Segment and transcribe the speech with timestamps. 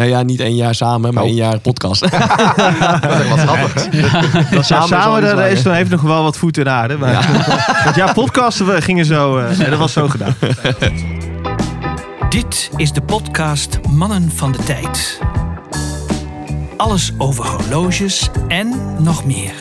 [0.00, 1.28] Nou ja, niet één jaar samen, maar Oh.
[1.28, 2.00] één jaar podcast.
[2.10, 2.10] Dat
[3.20, 3.88] is wat grappig.
[4.50, 6.96] Dat Samen daar is, dan heeft nog wel wat voet in de aarde.
[6.96, 7.28] Maar,
[7.84, 9.38] want ja, podcasten we gingen zo.
[9.38, 10.34] eh, dat was zo gedaan.
[12.28, 15.20] Dit is de podcast Mannen van de Tijd.
[16.76, 19.52] Alles over horloges en nog meer.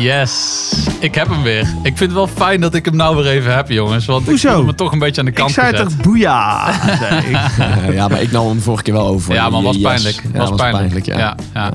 [0.00, 1.60] Yes, ik heb hem weer.
[1.60, 4.06] Ik vind het wel fijn dat ik hem nou weer even heb, jongens.
[4.06, 4.48] Want Hoezo?
[4.48, 6.68] ik voel me toch een beetje aan de kant Ik zei toch boeia.
[7.60, 9.34] Eh, ja, maar ik nam hem vorige keer wel over.
[9.34, 9.82] Ja, maar was Yes.
[9.84, 10.22] pijnlijk.
[10.32, 11.06] Ja, was pijnlijk.
[11.06, 11.18] ja.
[11.18, 11.34] ja.
[11.54, 11.72] Ja,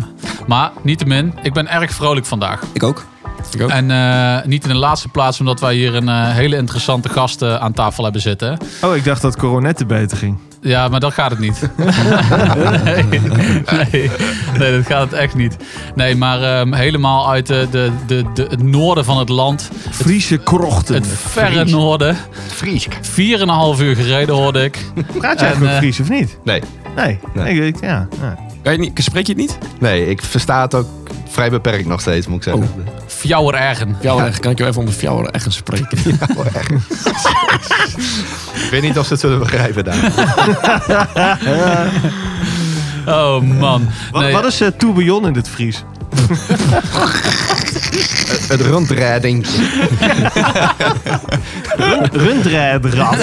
[0.48, 2.62] Maar niettemin, ik ben erg vrolijk vandaag.
[2.74, 3.06] Ik ook.
[3.54, 3.70] Ik ook.
[3.70, 7.42] En eh, niet in de laatste plaats omdat wij hier een eh, hele interessante gast
[7.42, 8.58] eh, aan tafel hebben zitten.
[8.82, 10.38] Oh, ik dacht dat coronetten beter ging.
[10.66, 11.70] Ja, maar dat gaat het niet.
[12.84, 13.04] nee,
[13.92, 14.12] nee,
[14.58, 15.56] nee, dat gaat het echt niet.
[15.96, 19.70] Nee, maar ehm, helemaal uit de, de, de, de, het noorden van het land.
[19.92, 20.96] Friese krochten.
[20.96, 22.18] Het verre noorden.
[22.48, 22.94] Friesk.
[22.96, 24.78] 4,5 uur gereden hoorde ik.
[24.94, 26.38] Praat jij En, eigenlijk ook eh, Fries of niet?
[26.44, 26.62] Nee.
[26.96, 27.20] Nee.
[27.34, 27.54] Nee.
[27.56, 28.38] Ik, ik- ja, ja.
[28.66, 29.58] Kan je niet, spreek je het niet?
[29.80, 30.88] nee, ik versta het ook
[31.28, 32.70] vrij beperkt nog steeds, moet ik zeggen.
[33.08, 33.98] Fjouwer ergen.
[34.00, 35.98] Fjouwer, kan ik je even onder Fjouwer echt spreken?
[36.38, 36.70] Oh, echt.
[38.64, 40.12] ik weet niet of ze het zullen begrijpen daar.
[43.08, 43.90] Oh man.
[44.12, 45.84] Wat, Nee, wat is uh, tourbillon in dit Fries?
[48.48, 49.46] Het rondrijding.
[52.12, 53.18] Rundrijdrad.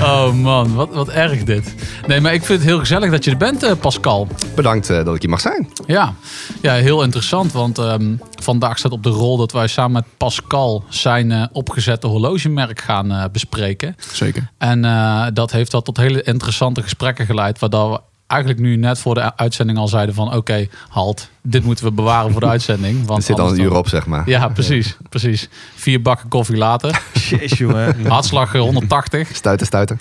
[0.00, 1.74] Oh man, wat, wat erg dit.
[2.06, 4.28] Nee, maar ik vind het heel gezellig dat je er bent, eh, Pascal.
[4.54, 5.68] Bedankt eh, dat ik hier mag zijn.
[5.86, 6.14] Ja,
[6.60, 7.52] ja heel interessant.
[7.52, 12.06] Want ehm, vandaag staat op de rol dat wij samen met Pascal zijn eh, opgezette
[12.06, 13.96] horlogemerk gaan eh, bespreken.
[14.12, 14.50] Zeker.
[14.58, 17.58] En eh, dat heeft al tot hele interessante gesprekken geleid.
[17.58, 20.34] Waardoor we eigenlijk nu net voor de uitzending al zeiden van...
[20.34, 22.96] oké, halt, dit moeten we bewaren voor de uitzending.
[23.06, 24.28] Want Het zit al een uur op, zeg maar.
[24.28, 25.48] Ja, precies, precies.
[25.74, 27.02] Vier bakken koffie later.
[27.18, 28.06] Shit, jongen.
[28.06, 29.28] Hartslag eh, 180.
[29.36, 29.98] Stuiten, stuiten.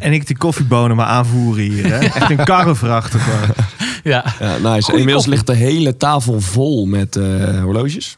[0.00, 1.86] En ik die koffiebonen maar aanvoeren hier.
[1.86, 1.98] Hè?
[1.98, 3.14] Echt een karrevracht.
[4.02, 4.62] Ja, Ja, nice.
[4.62, 5.30] Goeie Inmiddels koffie.
[5.30, 8.16] ligt de hele tafel vol met eh, horloges.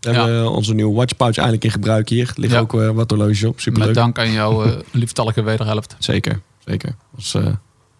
[0.00, 0.16] We Ja.
[0.24, 2.28] hebben onze nieuwe watch pouch eindelijk in gebruik hier.
[2.28, 2.64] Er liggen Ja.
[2.64, 3.60] ook eh, wat horloges op.
[3.60, 3.96] Super met leuk.
[3.96, 5.96] dank aan jouw eh, lieftallige wederhelft.
[5.98, 6.88] Zeker, zeker.
[6.88, 7.56] Dat was eh, de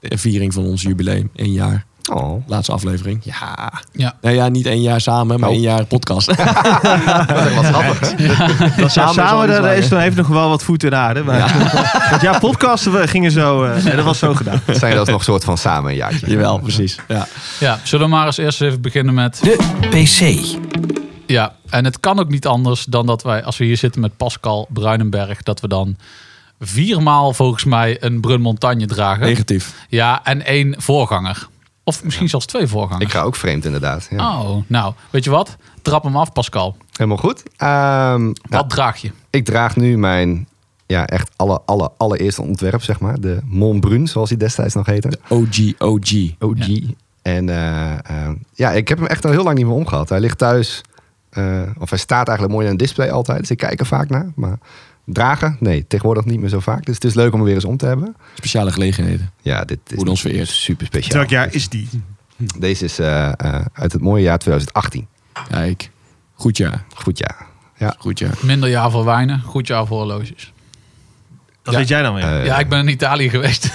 [0.08, 1.30] viering van ons jubileum.
[1.36, 1.84] Eén jaar.
[2.12, 2.46] Oh.
[2.48, 3.20] Laatste aflevering.
[3.22, 3.72] Ja.
[3.92, 4.14] Ja.
[4.20, 5.54] Nou ja, niet één jaar samen, maar Oh.
[5.54, 6.26] één jaar podcast.
[6.36, 8.14] Dat is wat grappig.
[8.76, 11.22] Ja, Samen samen, is daar is dan heeft nog wel wat voet in de aarde.
[11.22, 11.56] Maar,
[12.10, 13.64] want ja, podcasten we gingen zo.
[13.64, 14.60] eh, dat was zo gedaan.
[14.80, 16.30] Zijn dat nog soort van samen een jaartje?
[16.30, 16.96] Jawel, precies.
[17.08, 17.26] Ja.
[17.60, 19.40] ja, zullen we maar eens eerst even beginnen met...
[19.42, 19.56] De
[19.90, 20.44] PC.
[21.26, 24.16] Ja, en het kan ook niet anders dan dat wij, als we hier zitten met
[24.16, 25.42] Pascal Bruinenberg...
[25.42, 25.96] dat we dan
[26.60, 29.26] viermaal volgens mij een Brun Montagne dragen.
[29.26, 29.86] Negatief.
[29.88, 31.48] Ja, en één voorganger.
[31.84, 33.04] Of misschien zelfs twee voorgangers.
[33.04, 34.06] Ik ga ook vreemd inderdaad.
[34.10, 34.40] Ja.
[34.40, 35.56] Oh, nou, weet je wat?
[35.82, 36.76] Trap hem af, Pascal.
[36.92, 37.42] Helemaal goed.
[37.56, 39.10] Ehm, Wat nou, draag je?
[39.30, 40.48] ik draag nu mijn
[40.86, 43.20] ja, echt alle, alle, allereerste ontwerp, zeg maar.
[43.20, 45.18] De Montbrun, zoals hij destijds nog heette.
[45.28, 46.12] OG, OG.
[46.38, 46.68] OG.
[47.22, 50.08] En eh, eh, ja, ik heb hem echt al heel lang niet meer omgehad.
[50.08, 50.80] Hij ligt thuis,
[51.30, 53.38] eh, of hij staat eigenlijk mooi in een display altijd.
[53.40, 54.32] Dus ik kijk er vaak naar.
[54.34, 54.58] Maar
[55.04, 56.84] dragen, nee, tegenwoordig niet meer zo vaak.
[56.86, 58.16] Dus het is leuk om hem weer eens om te hebben.
[58.34, 59.30] Speciale gelegenheden.
[59.42, 60.48] Ja, dit is ons vereerd.
[60.48, 61.18] super speciaal.
[61.18, 61.88] Welk jaar is die?
[62.58, 65.06] Deze is eh, eh, uit het mooie jaar 2018.
[65.50, 65.90] Kijk.
[66.34, 66.84] Goed jaar.
[66.94, 67.46] Goed jaar.
[67.76, 67.94] Ja.
[67.98, 68.34] Goed jaar.
[68.40, 70.52] Minder jaar voor wijnen, goed jaar voor horloges.
[71.62, 71.78] Dat Ja.
[71.80, 72.24] weet jij dan weer.
[72.40, 73.70] Eh, ja, ik ben in Italië geweest.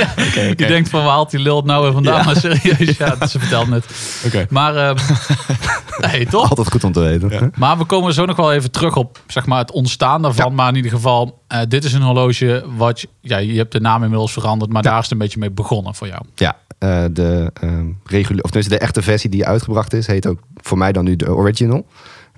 [0.00, 0.12] ja,
[0.46, 2.24] je denkt van, waar haalt die lult nou weer vandaan?
[2.24, 3.84] Maar serieus, ja, ze vertelt net.
[4.26, 4.46] Oké.
[4.50, 4.96] Maar, ehm,
[6.12, 6.48] nee, toch?
[6.50, 7.52] Altijd goed om te weten.
[7.56, 10.48] Maar we komen zo nog wel even terug op zeg maar, het ontstaan daarvan.
[10.48, 10.54] Ja.
[10.54, 13.00] Maar in ieder geval, eh, dit is een horloge wat...
[13.00, 15.50] je- Ja, je hebt de naam inmiddels veranderd, maar daar is het een beetje mee
[15.50, 16.22] begonnen voor jou.
[16.34, 20.38] Ja, eh, de, ehm reguliere, of tenminste de echte versie die uitgebracht is, heet ook
[20.56, 21.86] voor mij dan nu de original.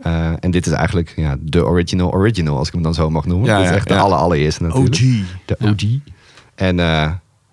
[0.03, 3.27] Eh, en dit is eigenlijk ja, de original original, als ik hem dan zo mag
[3.27, 3.49] noemen.
[3.49, 4.01] Ja, dit is ja, echt de ja.
[4.01, 4.95] aller, allereerste natuurlijk.
[4.95, 5.01] OG.
[5.45, 5.71] De Ja.
[5.71, 5.83] OG.
[6.55, 7.11] En eh,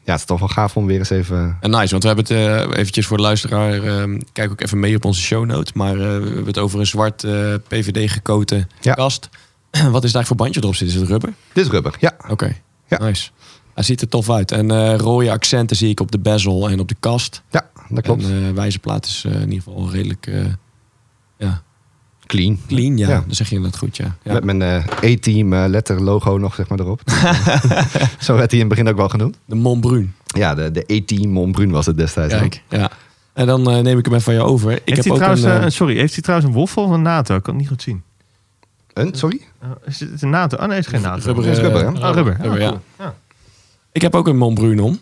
[0.09, 1.57] ja, het is toch wel gaaf om weer eens even...
[1.59, 3.83] En nice, want we hebben het eh, eventjes voor de luisteraar.
[3.83, 5.73] eh, kijk ook even mee op onze show notes.
[5.73, 8.93] Maar eh, we hebben het over een zwart eh, PVD gekoten Ja.
[8.93, 9.29] kast.
[9.69, 10.87] Wat is eigenlijk voor bandje erop zit?
[10.87, 11.33] Is het rubber?
[11.53, 12.15] Dit is rubber, ja.
[12.29, 12.55] Oké,
[12.87, 12.97] Ja.
[12.99, 13.29] nice.
[13.73, 14.51] Hij ziet er tof uit.
[14.51, 17.43] En rode accenten zie ik op de bezel en op de kast.
[17.49, 18.23] Ja, dat klopt.
[18.23, 20.29] En wijzerplaat is in ieder geval redelijk
[21.37, 21.61] ja,
[22.29, 22.59] Clean.
[22.67, 22.97] clean.
[22.97, 23.13] Ja, Ja.
[23.25, 24.15] dan zeg je inderdaad goed, ja.
[24.23, 24.33] ja.
[24.33, 27.01] Met mijn eh A-team eh, letter logo nog zeg maar erop.
[28.19, 29.37] zo werd hij in het begin ook wel genoemd.
[29.45, 30.13] De Montbrun.
[30.25, 32.33] Ja, de, de A-team Montbrun was het destijds.
[32.33, 32.91] Kijk, ja.
[33.33, 34.71] En dan eh, neem ik hem even van je over.
[34.71, 36.83] Ik heeft heb hij ook trouwens, een, eh, eh, sorry, heeft hij trouwens een woffel
[36.83, 37.35] of een NATO?
[37.35, 38.03] Ik kan het niet goed zien.
[38.93, 39.41] Een, sorry?
[39.63, 40.57] Uh, is het een NATO?
[40.57, 41.25] Oh nee, het is geen NATO.
[41.25, 41.87] Rubber, is rubber, hè?
[41.87, 42.37] Oh, rubber.
[42.41, 42.67] rubber, Oh, ja.
[42.67, 42.81] cool.
[42.99, 43.15] Ja.
[43.91, 44.99] Ik heb ook een Montbrun om.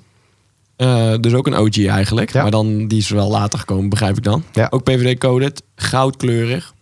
[1.21, 2.31] Dus ook een OG eigenlijk.
[2.33, 2.41] Ja.
[2.41, 4.43] Maar dan, die is wel later gekomen, begrijp ik dan.
[4.53, 4.67] Ja.
[4.69, 6.73] Ook PVD-coded, goudkleurig.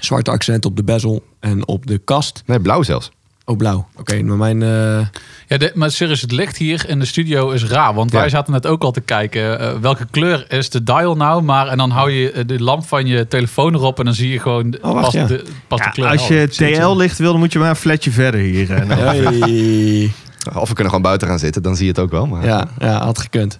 [0.00, 2.42] Zwarte accent op de bezel en op de kast.
[2.46, 3.10] Nee, blauw zelfs.
[3.44, 3.88] Oh, blauw.
[3.96, 4.62] Oké, maar mijn...
[4.62, 5.06] eh,
[5.46, 7.94] Ja, de- maar serieus, het licht hier in de studio is raar.
[7.94, 9.58] Want wij zaten net ook al te kijken.
[9.60, 11.42] eh, welke kleur is de dial nou?
[11.42, 13.98] Maar en dan hou je eh, de lamp van je telefoon erop.
[13.98, 15.26] En dan zie je gewoon Oh, wacht, pas, ja.
[15.26, 16.08] de, pas de Ja, kleur.
[16.08, 16.48] als je.
[16.48, 18.68] TL-licht wil, dan moet je maar een flatje verder hier.
[18.70, 20.12] Hey.
[20.54, 22.26] Of we kunnen gewoon buiten gaan zitten, dan zie je het ook wel.
[22.26, 22.44] Maar...
[22.44, 23.58] Ja, ja, had gekund.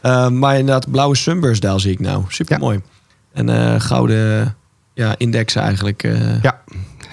[0.00, 2.24] Eh, maar inderdaad, blauwe Sunburst dial zie ik nou.
[2.28, 2.80] Super mooi.
[3.32, 4.56] En eh, gouden
[4.96, 6.02] ja, indexen eigenlijk.
[6.02, 6.60] eh, Ja.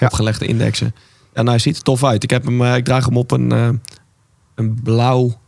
[0.00, 0.06] Ja.
[0.06, 0.94] Opgelegde indexen.
[1.34, 2.22] Ja, nou, hij ziet er tof uit.
[2.22, 3.68] Ik, heb hem, eh, ik draag hem op een, eh,
[4.54, 5.42] een blauw...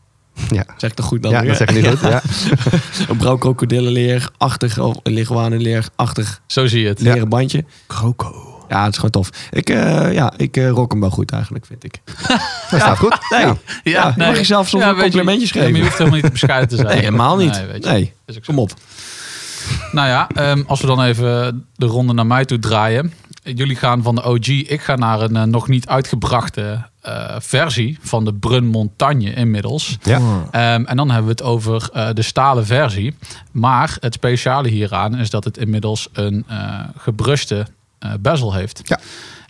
[0.50, 0.64] Ja.
[0.76, 1.32] Zeg ik dat goed dan?
[1.32, 1.48] Ja, weer?
[1.48, 2.00] dat zeg ik niet goed.
[2.10, 2.22] Ja.
[3.08, 7.00] Een blauw krokodillenleer-achtig, of leguanenleer-achtig Zo zie je het.
[7.00, 7.64] leren bandje.
[7.86, 8.64] Croco.
[8.68, 9.30] Ja, het is gewoon tof.
[9.50, 12.00] Ik, eh, ja, ik rock hem wel goed eigenlijk, vind ik.
[12.70, 13.18] Dat staat goed.
[13.30, 13.56] Nee, Ja.
[13.82, 15.74] ja, mag je zelf soms je- ja, maar geven?
[15.74, 16.88] je hoeft helemaal niet te bescheiden te zijn.
[16.88, 17.52] Nee, helemaal niet.
[17.52, 17.90] Nee, weet je.
[17.90, 18.12] Nee,
[18.46, 18.74] kom op.
[19.92, 23.12] Nou ja, ehm, als we dan even de ronde naar mij toe draaien.
[23.42, 24.46] Jullie gaan van de OG.
[24.46, 29.98] Ik ga naar een eh, nog niet uitgebrachte eh, versie van de Brun Montagne inmiddels.
[30.02, 30.20] Ja.
[30.50, 33.16] Ehm, en dan hebben we het over eh, de stalen versie.
[33.52, 37.66] Maar het speciale hieraan is dat het inmiddels een eh gebruste
[37.98, 38.80] eh, bezel heeft.
[38.84, 38.98] Ja.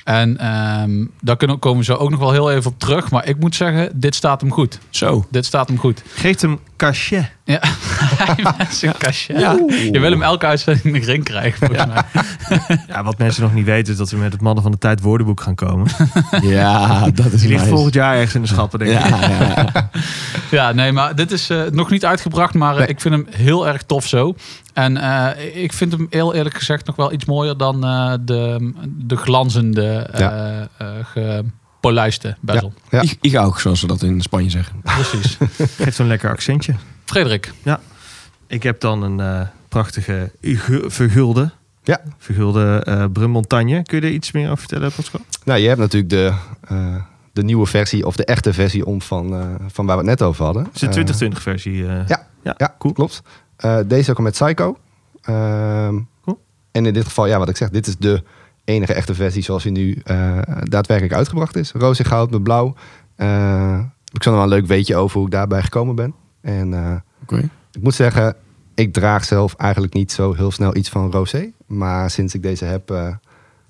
[0.05, 3.11] En ehm, daar kunnen, komen we zo ook nog wel heel even op terug.
[3.11, 4.79] Maar ik moet zeggen, dit staat hem goed.
[4.91, 5.27] Zo.
[5.31, 6.03] Dit staat hem goed.
[6.15, 7.31] Geeft hem cachet.
[7.45, 7.61] Ja.
[9.27, 9.59] Ja.
[9.93, 12.05] Je wil hem elke uitzending erin krijgen, volgens mij.
[12.89, 15.01] Ja, wat mensen nog niet weten is dat we met het Mannen van de Tijd
[15.01, 15.87] woordenboek gaan komen.
[16.43, 17.75] Ja, dat is Die ligt nice.
[17.75, 19.09] volgend jaar ergens in de schappen, denk ik.
[19.09, 19.91] Ja, ja, ja.
[20.51, 22.89] Ja, nee, maar dit is eh, nog niet uitgebracht, maar eh, Nee.
[22.89, 24.35] ik vind hem heel erg tof zo.
[24.73, 28.73] En eh, ik vind hem heel eerlijk gezegd nog wel iets mooier dan eh, de,
[28.87, 31.39] de glanzende, eh
[31.95, 32.01] Ja.
[32.03, 32.73] gepolijste bezel.
[32.91, 33.01] Ja.
[33.01, 34.81] Ik, ik ook, zoals ze dat in Spanje zeggen.
[34.83, 35.39] Precies.
[35.83, 36.75] Geeft zo'n lekker accentje.
[37.05, 37.53] Frederik,
[38.47, 41.51] Ik heb dan een eh, prachtige gu- vergulde.
[41.83, 42.01] Ja.
[42.19, 43.83] Vergulde eh Brun Montagne.
[43.83, 45.21] Kun je er iets meer over vertellen, Pascal?
[45.45, 46.33] Nou, je hebt natuurlijk de,
[46.69, 46.95] eh,
[47.33, 50.29] de nieuwe versie, of de echte versie om van, eh, van waar we het net
[50.29, 50.65] over hadden.
[50.65, 51.87] Het is de Eh, 2020 versie.
[51.87, 52.09] eh.
[52.09, 52.27] ja.
[52.43, 52.55] ja.
[52.57, 52.93] Ja, cool.
[52.93, 53.23] klopt.
[53.57, 54.79] Eh, deze ook al met Psycho.
[55.23, 56.41] Ehm, Cool.
[56.73, 58.23] En in dit geval, ja, wat ik zeg, dit is de
[58.67, 61.73] enige echte versie zoals die nu eh, daadwerkelijk uitgebracht is.
[61.73, 62.75] Roze goud met blauw.
[63.17, 63.79] Eh,
[64.13, 66.15] ik zal nog wel een leuk weetje over hoe ik daarbij gekomen ben.
[66.41, 67.49] En eh, Oké.
[67.73, 68.35] ik moet zeggen,
[68.75, 71.51] ik draag zelf eigenlijk niet zo heel snel iets van rosé.
[71.67, 73.09] Maar sinds ik deze heb, eh,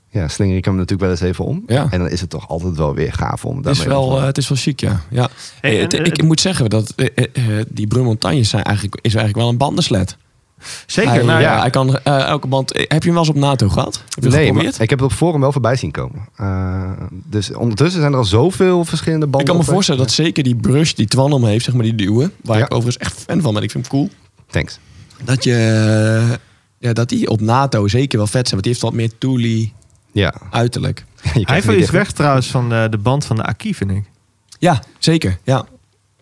[0.08, 1.62] ja, slinger ik hem natuurlijk wel eens even om.
[1.66, 1.87] Ja.
[1.90, 4.38] En dan is het toch altijd wel weer gaaf om Het is, daarmee wel, het
[4.38, 5.00] is wel chic, ja.
[5.10, 5.28] ja.
[5.60, 6.94] Hey, Hey, en, het- ik moet zeggen dat
[7.69, 10.16] die Brun Montagnes zijn eigenlijk, is eigenlijk wel een bandensled.
[10.87, 11.11] Zeker.
[11.12, 11.61] Hij, nou, ja, ja.
[11.61, 12.73] hij kan eh, elke band.
[12.73, 14.03] eh, Heb je hem wel eens op NATO gehad?
[14.20, 16.29] Nee, maar ik heb het op forum wel voorbij zien komen.
[16.37, 19.41] Eh, dus ondertussen zijn er al zoveel verschillende banden.
[19.41, 21.94] Ik kan me voorstellen dat zeker die brush die Twan om heeft, zeg maar die
[21.94, 22.64] duwen, waar Ja.
[22.64, 24.11] ik overigens echt fan van ben, ik vind hem cool,
[24.50, 24.79] Thanks.
[25.25, 26.38] dat je
[26.79, 29.73] ja, dat die op NATO zeker wel vet zijn, want die heeft wat meer toolie
[30.12, 30.35] Ja.
[30.50, 31.05] uiterlijk.
[31.23, 34.05] Hij viel iets weg trouwens van de, de band van de Aki, vind ik.
[34.59, 35.38] Ja, zeker.
[35.44, 35.64] Ja.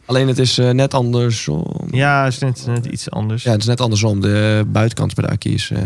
[0.07, 1.65] Alleen het is eh, net andersom.
[1.91, 3.43] Ja, is net, net iets anders.
[3.43, 4.21] Ja, het is net andersom.
[4.21, 5.79] De buitenkant bij de Aki is, eh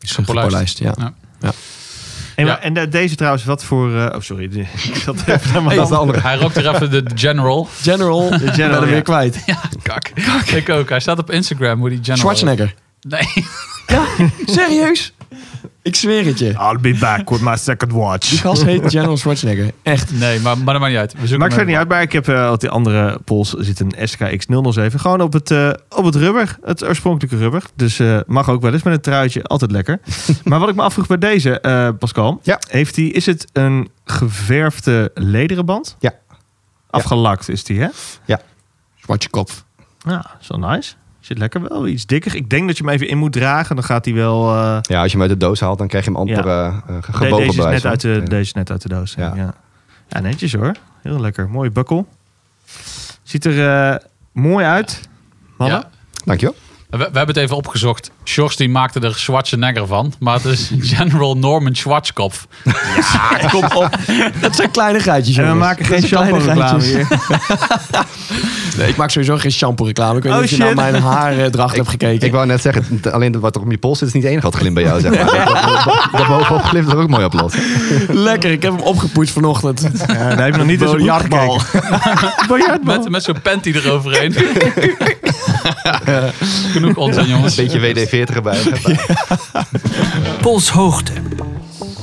[0.00, 0.46] is eh, Gepolijst.
[0.46, 0.78] gepolijst.
[0.78, 0.94] Ja.
[1.40, 1.52] Ja.
[2.36, 2.60] En, Ja.
[2.60, 3.96] en de- deze trouwens, wat voor...
[4.00, 4.48] eh, oh, sorry.
[4.48, 4.60] de-
[4.92, 6.20] ik zat even naar mijn Hey, Dat is de andere.
[6.20, 7.68] Hij rookt er even de General.
[7.82, 8.86] General, De General, ben hem ja.
[8.86, 9.42] weer kwijt.
[9.46, 10.08] Ja, kak.
[10.54, 10.88] Ik ook.
[10.88, 12.18] Hij staat op Instagram hoe die General...
[12.18, 12.74] Schwarzenegger.
[13.00, 13.28] Nee.
[14.56, 15.12] Serieus?
[15.82, 16.46] Ik zweer het je.
[16.50, 18.40] I'll be back with my second Die watch.
[18.40, 19.72] gast heet General Schwarzenegger.
[19.82, 20.12] Echt.
[20.18, 21.12] Nee, maar, maar dat maakt niet uit.
[21.12, 23.80] We zoeken Maakt verder niet uit, maar ik heb eh, op die andere pols zit
[23.80, 24.94] een SKX007.
[24.94, 27.62] Gewoon op het, eh, op het rubber, het oorspronkelijke rubber.
[27.74, 30.00] Dus eh, mag ook wel eens met een truitje, altijd lekker.
[30.44, 32.40] maar wat ik me afvroeg bij deze, eh, Pascal.
[32.42, 32.60] Ja.
[32.68, 35.96] Heeft die, is het een geverfde lederen band?
[35.98, 36.12] Ja.
[36.90, 37.88] Afgelakt is die, hè?
[38.96, 39.50] Zwartje kop.
[39.98, 40.94] Ja, zo nice.
[41.26, 42.34] Zit lekker wel iets dikker.
[42.34, 43.76] Ik denk dat je hem even in moet dragen.
[43.76, 44.54] Dan gaat hij wel...
[44.54, 46.82] eh, Ja, als je hem uit de doos haalt, dan krijg je hem amper Ja.
[46.86, 47.90] eh, eh, de- gebogen deze, is net van.
[47.90, 48.20] uit de, Ja.
[48.20, 49.14] deze is net uit de doos.
[49.16, 49.32] Ja.
[49.34, 49.54] Ja.
[50.08, 50.20] Ja.
[50.20, 50.72] Netjes hoor.
[51.02, 51.48] Heel lekker.
[51.48, 52.08] Mooie bukkel.
[53.22, 53.96] Ziet er eh,
[54.32, 55.00] mooi uit.
[55.56, 55.78] Mannen.
[55.78, 55.90] Ja.
[56.24, 56.54] Dankjewel.
[56.90, 58.10] We, we hebben het even opgezocht.
[58.24, 60.12] Sjors die maakte er Schwarzenegger van.
[60.18, 62.46] Maar het is General Norman Schwarzkopf.
[63.12, 63.88] Ja, kom op.
[64.40, 67.06] Dat zijn kleinigheidjes, En we maken geen zijn shampoo reclame kleinigheidjes.
[67.08, 68.04] hier.
[68.76, 70.16] Nee, ik maak sowieso geen shampoo reclame.
[70.16, 70.76] Ik weet Oh, niet of je naar shit.
[70.92, 72.26] mijn haardracht hebt gekeken.
[72.26, 74.46] Ik wou net zeggen, alleen wat er op je pols zit is niet het enige
[74.50, 75.00] wat glimt bij jou.
[75.00, 75.24] Zeg maar.
[75.24, 77.52] dat, dat, dat bovenop glimt er ook mooi op los.
[78.08, 79.80] Lekker, ik heb hem opgepoetst vanochtend.
[80.06, 81.60] Ja, daar heb ik nog niet eens gekeken.
[82.84, 84.34] Met, met zo'n panty eroverheen.
[86.72, 87.56] Genoeg onzin, jongens.
[87.56, 88.58] Een beetje WD-40 erbij.
[90.40, 91.12] Polshoogte.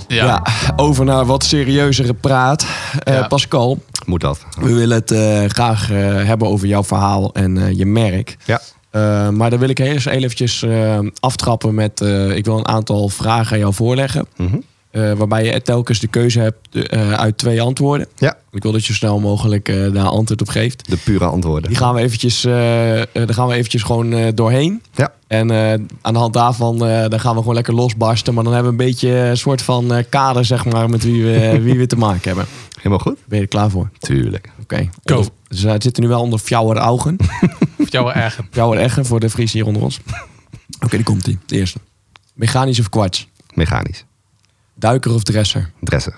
[0.07, 0.25] Ja.
[0.25, 0.43] Ja.
[0.75, 2.65] over naar wat serieuzere praat.
[3.03, 3.27] Eh, Ja.
[3.27, 4.39] Pascal, Moet dat.
[4.59, 8.37] we willen het eh, graag eh, hebben over jouw verhaal en eh, je merk.
[8.45, 8.61] Ja.
[8.91, 12.01] Eh, maar dan wil ik eerst eventjes eh, aftrappen met...
[12.01, 14.25] eh, ik wil een aantal vragen aan jou voorleggen.
[14.37, 14.57] Mhm.
[14.93, 18.07] Eh, waarbij je telkens de keuze hebt eh, uit twee antwoorden.
[18.17, 20.89] Ja, Ik wil dat je zo snel mogelijk eh, daar antwoord op geeft.
[20.89, 21.69] de pure antwoorden.
[21.69, 24.81] Die gaan we eventjes, daar gaan we eventjes gewoon eh, doorheen.
[24.95, 25.13] Ja.
[25.27, 25.71] En eh,
[26.01, 28.33] aan de hand daarvan eh, dan gaan we gewoon lekker losbarsten.
[28.33, 31.23] Maar dan hebben we een beetje een soort van eh, kader, zeg maar, met wie
[31.23, 32.45] we, wie we te maken hebben.
[32.77, 33.17] Helemaal goed?
[33.25, 33.89] Ben je er klaar voor?
[33.99, 34.49] Tuurlijk.
[34.61, 34.89] Oké.
[35.03, 35.15] Go.
[35.15, 37.17] Onder- Dus het zitten nu wel onder fjouwer ogen.
[37.79, 38.45] Of jou wel erger.
[38.51, 39.99] Fjouwer eggen voor de Friese hier onder ons.
[40.85, 41.37] Oké, die komt ie.
[41.45, 41.77] De eerste.
[42.33, 43.27] Mechanisch of kwarts?
[43.53, 44.05] Mechanisch.
[44.83, 45.71] Duiker of dresser?
[45.79, 46.13] Dresser.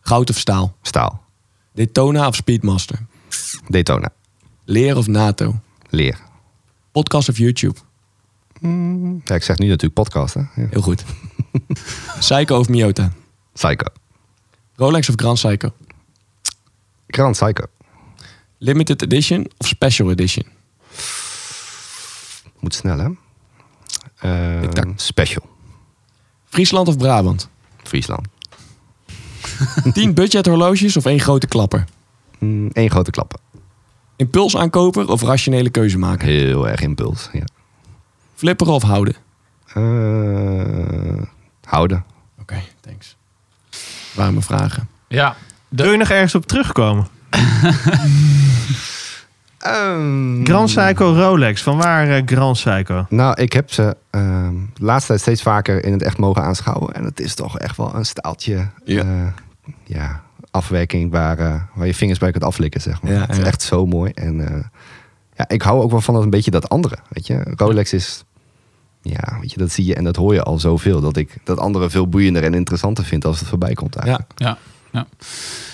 [0.00, 0.76] Goud of staal?
[0.82, 1.22] Staal.
[1.72, 2.98] Daytona of Speedmaster?
[3.68, 4.08] Daytona.
[4.64, 5.60] Leer of NATO?
[5.90, 6.18] Leer.
[6.92, 7.78] Podcast of YouTube?
[9.24, 10.40] Ja, ik zeg nu natuurlijk podcast, hè?
[10.40, 10.68] Ja.
[10.70, 11.04] Heel goed.
[12.18, 13.12] Psycho of Miota?
[13.52, 13.86] Psycho.
[14.76, 15.72] Rolex of Grand Psycho?
[17.06, 17.64] Grand Psycho.
[18.58, 20.46] Limited edition of special edition?
[22.60, 23.08] Moet snel, hè?
[24.18, 24.88] Eh, Tik-tak.
[24.96, 25.42] special.
[26.44, 27.50] Friesland of Brabant?
[27.82, 28.26] Friesland.
[29.92, 31.84] 10 budget horloges of één grote klapper?
[32.38, 33.38] Eén Mm, grote klappen.
[34.16, 36.28] Impuls aankoper of rationele keuze maken?
[36.28, 37.28] Heel erg impuls.
[37.32, 37.44] Ja.
[38.34, 39.14] Flipperen of houden?
[39.74, 41.22] Eh,
[41.64, 42.04] houden.
[42.40, 43.16] Oké, thanks.
[44.14, 44.88] Waren mijn vragen.
[45.08, 45.36] Ja,
[45.68, 47.06] Wil je nog ergens op terugkomen?
[49.62, 51.62] Ehm, Grand Psycho Rolex.
[51.62, 53.06] Van waar eh, Grand Psycho?
[53.08, 56.94] Nou, ik heb ze ehm, de laatste tijd steeds vaker in het echt mogen aanschouwen.
[56.94, 59.04] En het is toch echt wel een staaltje Ja.
[59.04, 59.34] ja.
[59.84, 63.12] ja, afwerking waar, eh, waar je vingers bij kunt aflikken, zeg maar.
[63.12, 63.44] Ja, het is ja.
[63.44, 64.10] echt zo mooi.
[64.14, 64.64] En eh,
[65.36, 66.96] ja, ik hou ook wel van dat een beetje dat andere.
[67.08, 68.24] Weet je, Rolex is,
[69.02, 71.00] ja, weet je, dat zie je en dat hoor je al zoveel.
[71.00, 74.32] Dat ik dat andere veel boeiender en interessanter vind als het voorbij komt eigenlijk.
[74.34, 74.58] ja.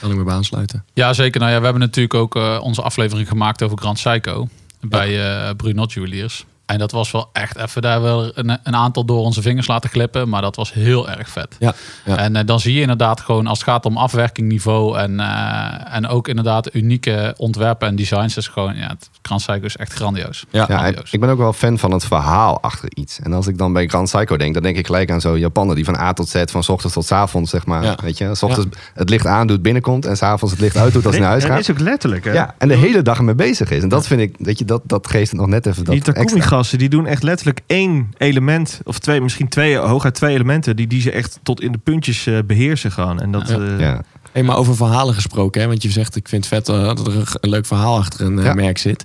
[0.00, 0.84] Kan ik me bij aansluiten.
[0.94, 1.40] Ja, zeker.
[1.40, 4.48] Nou ja, we hebben natuurlijk ook eh, onze aflevering gemaakt over Grand Psycho.
[4.80, 6.44] Bij eh Brunot Juweliers.
[6.68, 9.90] En dat was wel echt even daar wel een, een aantal door onze vingers laten
[9.90, 10.28] glippen.
[10.28, 11.56] Maar dat was heel erg vet.
[11.58, 12.16] Ja, ja.
[12.16, 16.06] En eh, dan zie je inderdaad gewoon als het gaat om afwerkingniveau en, eh, en
[16.08, 18.36] ook inderdaad unieke ontwerpen en designs.
[18.36, 20.44] is gewoon, ja, het Grand Psycho is echt grandioos.
[20.50, 21.12] Ja, Grandioos.
[21.12, 23.20] ik ben ook wel fan van het verhaal achter iets.
[23.20, 25.74] En als ik dan bij Grand Psycho denk, dan denk ik gelijk aan zo'n Japaner
[25.74, 27.84] die van A tot Z, van s ochtends tot s avonds, zeg maar.
[27.84, 27.96] Ja.
[28.02, 31.20] Weet je, s ochtends het licht aandoet, binnenkomt en s'avonds het licht uitdoet als hij
[31.20, 31.60] naar huis Dat gaat.
[31.60, 32.32] is ook letterlijk, hè?
[32.32, 33.82] Ja, en de hele dag ermee bezig is.
[33.82, 36.14] En dat vind ik, weet je, dat, dat geeft het nog net even dat die
[36.14, 36.56] extra.
[36.58, 40.86] Takumi-gasten die doen echt letterlijk één element, of twee, misschien twee, hooguit twee elementen, die,
[40.86, 43.20] die ze echt tot in de puntjes eh, beheersen gewoon.
[43.20, 43.58] En dat, Ja.
[43.58, 44.02] eh, Ja.
[44.32, 45.66] Hey, maar over verhalen gesproken, hè?
[45.68, 48.38] want je zegt ik vind het vet eh, dat er een- leuk verhaal achter een
[48.38, 48.54] eh, Ja.
[48.54, 49.04] merk zit.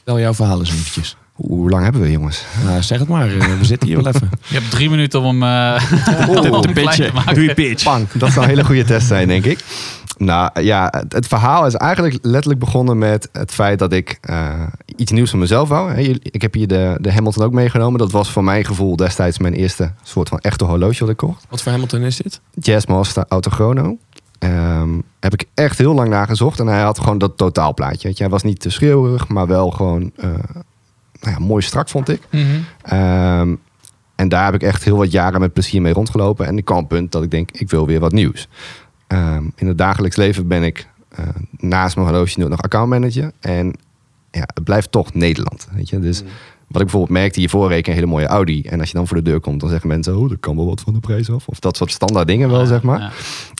[0.00, 1.16] Stel jouw verhaal eens eventjes.
[1.46, 2.44] Hoe lang hebben we, jongens?
[2.64, 4.30] Nou, zeg het maar, eh, we zitten hier wel even.
[4.48, 7.14] Je hebt drie minuten om hem eh, om hem klein te pitchen.
[7.14, 7.34] maken.
[7.34, 7.84] Doe je pitch.
[7.84, 9.64] Bang, dat zou een hele goede test zijn, denk ik.
[10.16, 14.66] Nou ja, het, het verhaal is eigenlijk letterlijk begonnen met het feit dat ik eh,
[14.96, 15.94] iets nieuws van mezelf wou.
[16.22, 17.98] Ik heb hier de, de Hamilton ook meegenomen.
[17.98, 21.46] Dat was voor mijn gevoel destijds mijn eerste soort van echte horloge dat ik kocht.
[21.48, 22.40] Wat voor Hamilton is dit?
[22.54, 23.98] Jazzmaster Autochrono.
[24.38, 26.60] Ehm heb ik echt heel lang naar gezocht.
[26.60, 28.08] En hij had gewoon dat totaalplaatje.
[28.08, 28.22] Weet je.
[28.22, 30.30] Hij was niet te schreeuwerig, maar wel gewoon eh,
[31.22, 32.20] nou ja, mooi strak, vond ik.
[32.30, 32.46] Mhm.
[32.82, 33.54] Ehm,
[34.14, 36.46] en daar heb ik echt heel wat jaren met plezier mee rondgelopen.
[36.46, 38.48] En ik kwam een punt dat ik denk, ik wil weer wat nieuws.
[39.06, 43.32] Ehm, in het dagelijks leven ben ik eh, naast mijn horloge nog accountmanager.
[43.40, 43.74] En
[44.32, 45.68] ja, het blijft toch Nederland.
[45.72, 45.98] Weet je?
[45.98, 46.22] Dus
[46.72, 48.62] wat ik bijvoorbeeld merkte, hiervoor reed ik een hele mooie Audi.
[48.62, 50.66] En als je dan voor de deur komt, dan zeggen mensen, oh, dat kan wel
[50.66, 51.48] wat van de prijs af.
[51.48, 53.00] Of dat soort standaard dingen wel, zeg maar.
[53.00, 53.10] Ja.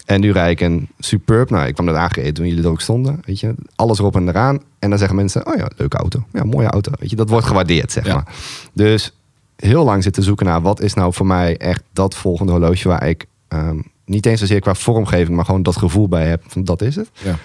[0.06, 1.50] En nu rijd ik een Superb.
[1.50, 3.20] Nou, ik kwam net aangereden toen jullie er ook stonden.
[3.24, 4.60] Weet je, alles erop en eraan.
[4.78, 6.24] En dan zeggen mensen, oh ja, leuke auto.
[6.32, 6.92] Ja, mooie auto.
[6.98, 8.34] Weet je, dat wordt gewaardeerd, zeg maar.
[8.72, 9.12] Dus
[9.56, 13.08] heel lang zitten zoeken naar wat is nou voor mij echt dat volgende horloge waar
[13.08, 16.82] ik ehm, niet eens zozeer qua vormgeving, maar gewoon dat gevoel bij heb van dat
[16.82, 17.10] is het.
[17.24, 17.38] Ja.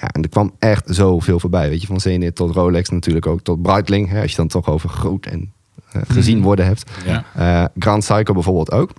[0.00, 1.68] Ja, en er kwam echt zoveel voorbij.
[1.68, 4.08] Weet je, van Zenit tot Rolex natuurlijk ook, tot Breitling.
[4.08, 5.52] Hè, als je dan toch over groot en
[5.92, 6.90] eh, gezien worden hebt.
[7.04, 7.24] Ja.
[7.34, 8.90] Eh, Grand Psycho bijvoorbeeld ook.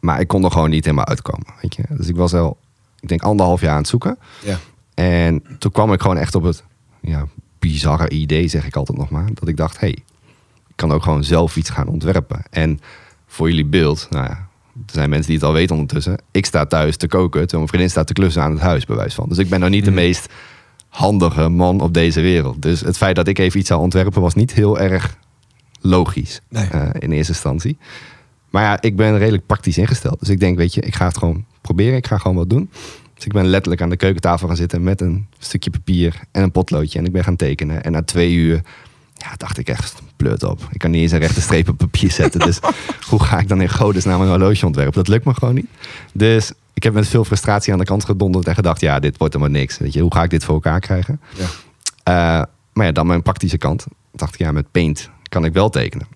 [0.00, 1.46] Maar ik kon er gewoon niet helemaal uitkomen.
[1.60, 1.82] Weet je?
[1.88, 2.58] Dus ik was al,
[3.00, 4.18] ik denk anderhalf jaar aan het zoeken.
[4.42, 4.58] Ja.
[4.94, 6.64] En toen kwam ik gewoon echt op het
[7.00, 7.26] ja,
[7.58, 9.28] bizarre idee, zeg ik altijd nog maar.
[9.34, 9.96] Dat ik dacht, hé, hey,
[10.68, 12.42] ik kan ook gewoon zelf iets gaan ontwerpen.
[12.50, 12.80] En
[13.26, 14.43] voor jullie beeld, nou ja,
[14.86, 16.18] er zijn mensen die het al weten ondertussen.
[16.30, 18.96] Ik sta thuis te koken, terwijl mijn vriendin staat te klussen aan het huis, bij
[18.96, 19.28] wijze van.
[19.28, 20.26] Dus ik ben nou niet de meest
[20.88, 22.62] handige man op deze wereld.
[22.62, 25.16] Dus het feit dat ik even iets zou ontwerpen was niet heel erg
[25.80, 26.66] logisch Nee.
[26.68, 27.78] eh, in eerste instantie.
[28.50, 30.18] Maar ja, ik ben redelijk praktisch ingesteld.
[30.18, 31.96] Dus ik denk, weet je, ik ga het gewoon proberen.
[31.96, 32.70] Ik ga gewoon wat doen.
[33.14, 36.50] Dus ik ben letterlijk aan de keukentafel gaan zitten met een stukje papier en een
[36.52, 36.98] potloodje.
[36.98, 37.82] En ik ben gaan tekenen.
[37.82, 38.60] En na twee uur
[39.24, 40.68] ja, dacht ik echt, pleurt op.
[40.70, 42.40] Ik kan niet eens een rechte streep op papier zetten.
[42.40, 42.58] Dus
[43.10, 44.94] hoe ga ik dan in godesnaam een horloge ontwerpen?
[44.94, 45.66] Dat lukt me gewoon niet.
[46.12, 49.34] Dus ik heb met veel frustratie aan de kant gedonderd en gedacht, ja, dit wordt
[49.34, 49.78] helemaal niks.
[49.78, 51.20] Weet je, hoe ga ik dit voor elkaar krijgen?
[51.36, 51.44] Ja.
[52.02, 53.86] Eh, maar ja, dan mijn praktische kant.
[54.12, 56.06] Dacht ik, ja, met paint kan ik wel tekenen.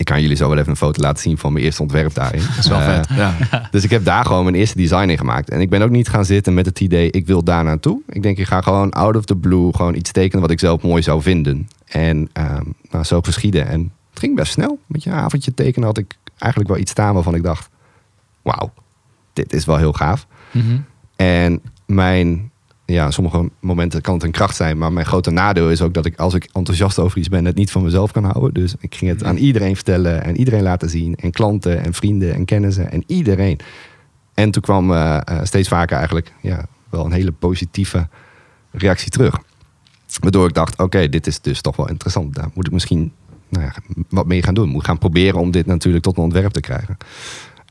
[0.00, 2.40] Ik kan jullie zo wel even een foto laten zien van mijn eerste ontwerp daarin.
[2.40, 3.08] Dat is wel Eh, vet.
[3.08, 3.36] Ja.
[3.70, 5.50] dus ik heb daar gewoon mijn eerste design in gemaakt.
[5.50, 8.00] En ik ben ook niet gaan zitten met het idee, ik wil daar naartoe.
[8.08, 10.82] Ik denk, ik ga gewoon out of the blue gewoon iets tekenen wat ik zelf
[10.82, 11.68] mooi zou vinden.
[11.86, 13.66] En ehm, nou, zo geschieden.
[13.66, 14.78] En het ging best snel.
[14.86, 17.68] Met je avondje tekenen had ik eigenlijk wel iets staan waarvan ik dacht,
[18.42, 18.72] wauw,
[19.32, 20.26] dit is wel heel gaaf.
[20.50, 20.78] Mhm.
[21.16, 22.49] En mijn,
[22.92, 26.06] ja, sommige momenten kan het een kracht zijn, maar mijn grote nadeel is ook dat
[26.06, 28.54] ik, als ik enthousiast over iets ben, het niet van mezelf kan houden.
[28.54, 31.14] Dus ik ging het aan iedereen vertellen en iedereen laten zien.
[31.14, 33.58] En klanten en vrienden en kennissen en iedereen.
[34.34, 38.08] En toen kwam eh, eh, steeds vaker eigenlijk ja, wel een hele positieve
[38.70, 39.38] reactie terug.
[40.20, 42.34] Waardoor ik dacht, oké, dit is dus toch wel interessant.
[42.34, 43.12] Daar moet ik misschien
[43.48, 43.74] nou ja,
[44.08, 44.68] wat mee gaan doen.
[44.68, 46.96] Moet gaan proberen om dit natuurlijk tot een ontwerp te krijgen.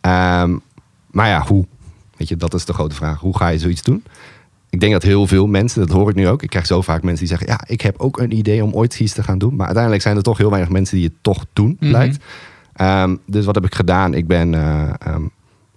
[0.01, 0.57] Ehm,
[1.11, 1.65] maar ja, hoe?
[2.17, 3.19] Weet je, dat is de grote vraag.
[3.19, 4.03] Hoe ga je zoiets doen?
[4.69, 6.43] Ik denk dat heel veel mensen, dat hoor ik nu ook.
[6.43, 8.99] Ik krijg zo vaak mensen die zeggen: Ja, ik heb ook een idee om ooit
[8.99, 9.55] iets te gaan doen.
[9.55, 11.89] Maar uiteindelijk zijn er toch heel weinig mensen die het toch doen, Mhm.
[11.89, 12.23] blijkt.
[12.73, 14.13] Ehm, dus wat heb ik gedaan?
[14.13, 15.21] Ik ben eh, ehm,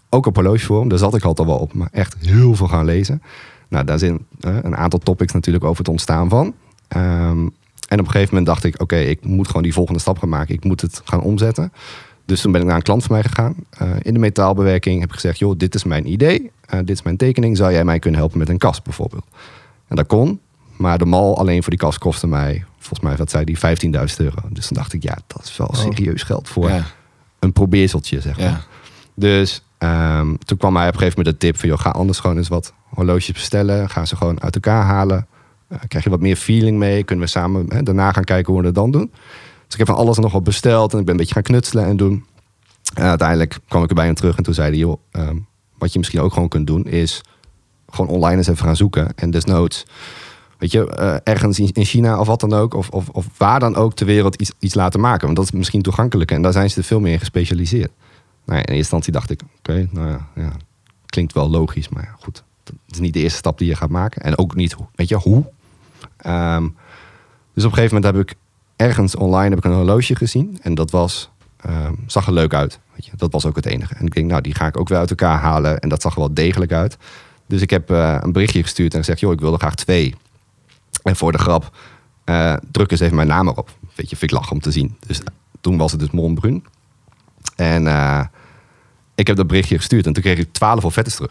[0.09, 3.23] ook op horlogeforum, daar zat ik altijd wel op, maar echt heel veel gaan lezen.
[3.69, 6.55] Nou, daar zijn eh, een aantal topics natuurlijk over het ontstaan van.
[6.89, 7.47] Ehm,
[7.89, 10.29] en op een gegeven moment dacht ik: Oké, ik moet gewoon die volgende stap gaan
[10.29, 10.55] maken.
[10.55, 11.73] Ik moet het gaan omzetten.
[12.33, 13.55] Dus toen ben ik naar een klant van mij gegaan.
[13.71, 16.51] Eh, in de metaalbewerking heb ik gezegd: joh, dit is mijn idee.
[16.67, 17.57] eh, dit is mijn tekening.
[17.57, 19.25] Zou jij mij kunnen helpen met een kast bijvoorbeeld?
[19.89, 20.41] En dat kon.
[20.77, 24.17] Maar de mal alleen voor die kast kostte mij, volgens mij, wat zei die, 15.000
[24.17, 24.41] euro.
[24.49, 25.75] Dus toen dacht ik, ja, dat is wel Oh.
[25.75, 26.85] serieus geld voor Ja.
[27.39, 28.47] een probeerseltje, zeg maar.
[28.47, 28.61] Ja.
[29.15, 31.69] Dus ehm, toen kwam hij op een gegeven moment de tip van...
[31.69, 33.91] Joh, ga anders gewoon eens wat horloges bestellen.
[33.91, 35.27] Ga ze gewoon uit elkaar halen.
[35.69, 37.03] Eh, krijg je wat meer feeling mee.
[37.05, 39.13] Kunnen we samen hè, daarna gaan kijken hoe we het dan doen.
[39.73, 40.93] Dus ik heb van alles en nog wat besteld.
[40.93, 42.25] En ik ben een beetje gaan knutselen en doen.
[42.95, 44.37] En uiteindelijk kwam ik er bij hem terug.
[44.37, 45.37] En toen zei hij, joh, ehm,
[45.79, 46.85] wat je misschien ook gewoon kunt doen...
[46.85, 47.21] is
[47.91, 49.15] gewoon online eens even gaan zoeken.
[49.15, 49.85] En desnoods...
[50.59, 53.61] Weet je, eh, ergens in in China of wat dan ook, of, of, of waar
[53.61, 55.25] dan ook ter wereld iets, iets laten maken.
[55.25, 56.37] Want dat is misschien toegankelijker.
[56.37, 57.91] En daar zijn ze er veel meer in gespecialiseerd.
[58.45, 60.53] Nou ja, in eerste instantie dacht ik, oké, nou ja, ja,
[61.07, 62.43] klinkt wel logisch, maar ja, goed.
[62.65, 64.23] Dat is niet de eerste stap die je gaat maken.
[64.23, 65.45] En ook niet, weet je, hoe.
[66.17, 66.69] Ehm,
[67.55, 68.37] dus op een gegeven moment heb ik
[68.83, 70.59] ergens online heb ik een horloge gezien.
[70.63, 71.31] En dat was,
[71.61, 72.79] ehm, zag er leuk uit.
[72.95, 73.95] Weet je, dat was ook het enige.
[73.95, 75.81] En ik denk, nou, die ga ik ook weer uit elkaar halen.
[75.81, 76.97] En dat zag er wel degelijk uit.
[77.47, 80.15] Dus ik heb eh, een berichtje gestuurd en gezegd, joh, ik wil er graag twee.
[81.03, 81.77] En voor de grap,
[82.25, 83.71] eh, druk eens even mijn naam erop.
[83.95, 84.97] Weet je, ik lach om te zien.
[85.07, 85.21] Dus
[85.61, 86.65] toen was het dus Monbrun.
[87.57, 88.25] En eh,
[89.15, 91.31] ik heb dat berichtje gestuurd en toen kreeg ik 12 offertes terug.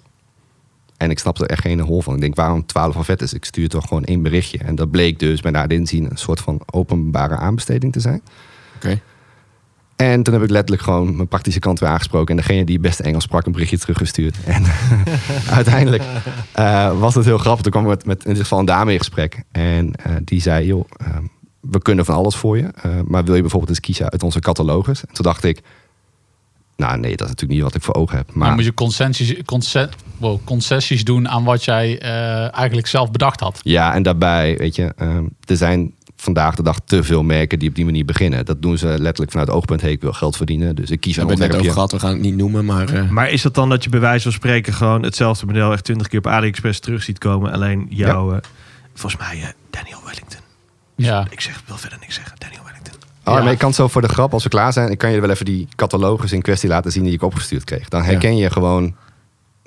[1.01, 2.15] En ik snapte er echt geen hol van.
[2.15, 3.33] Ik denk, waarom 12 offertes?
[3.33, 4.57] Ik stuur toch gewoon één berichtje.
[4.57, 8.21] En dat bleek dus bij nader inzien een soort van openbare aanbesteding te zijn.
[8.75, 9.01] Oké.
[9.95, 12.29] En toen heb ik letterlijk gewoon mijn praktische kant weer aangesproken.
[12.29, 14.37] En degene die het beste Engels sprak, een berichtje teruggestuurd.
[14.45, 14.63] En
[15.49, 16.03] uiteindelijk
[16.51, 17.61] eh, was het heel grappig.
[17.61, 19.43] Toen kwam ik met, met in dit geval een dame in gesprek.
[19.51, 21.17] En eh, die zei, joh, eh,
[21.61, 22.63] we kunnen van alles voor je.
[22.81, 25.05] eh, maar wil je bijvoorbeeld eens kiezen uit onze catalogus?
[25.05, 25.61] En toen dacht ik,
[26.77, 28.33] nou nee, dat is natuurlijk niet wat ik voor ogen heb.
[28.33, 29.33] Maar moet je concessies,
[30.17, 33.59] wow, concessies doen aan wat jij eh, eigenlijk zelf bedacht had.
[33.63, 37.69] ja, en daarbij, weet je, eh, er zijn vandaag de dag te veel merken die
[37.69, 38.45] op die manier beginnen.
[38.45, 40.75] Dat doen ze letterlijk vanuit het oogpunt, hey, ik wil geld verdienen.
[40.75, 41.59] Dus ik kies We een het ontwerpje.
[41.61, 42.93] over gehad, we gaan het niet noemen, maar...
[42.93, 45.83] eh, Maar is dat dan dat je bij wijze van spreken gewoon hetzelfde model echt
[45.83, 47.51] 20 keer op AliExpress terug ziet komen?
[47.51, 48.41] Alleen jou, eh,
[48.93, 50.39] volgens mij, eh, Daniel Wellington.
[50.95, 51.27] Ja.
[51.29, 52.33] Ik zeg, wil verder niks zeggen.
[52.37, 52.70] Daniel Wellington.
[53.25, 53.43] Oh, Ja.
[53.43, 55.29] maar ik kan zo voor de grap, als we klaar zijn, ik kan je wel
[55.29, 57.89] even die catalogus in kwestie laten zien die ik opgestuurd kreeg.
[57.89, 58.95] Dan herken je gewoon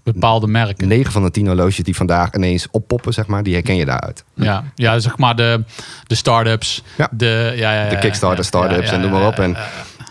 [0.03, 0.89] Bepaalde merken.
[0.89, 4.25] 9 van de 10 horloges die vandaag ineens oppoppen, zeg maar, die herken je daaruit.
[4.35, 5.65] Ja, ja zeg maar de,
[6.07, 6.83] de start-ups.
[6.97, 7.09] Ja.
[7.11, 9.39] De, ja, ja, ja, De Kickstarter, start-ups en noem maar op.
[9.39, 9.57] En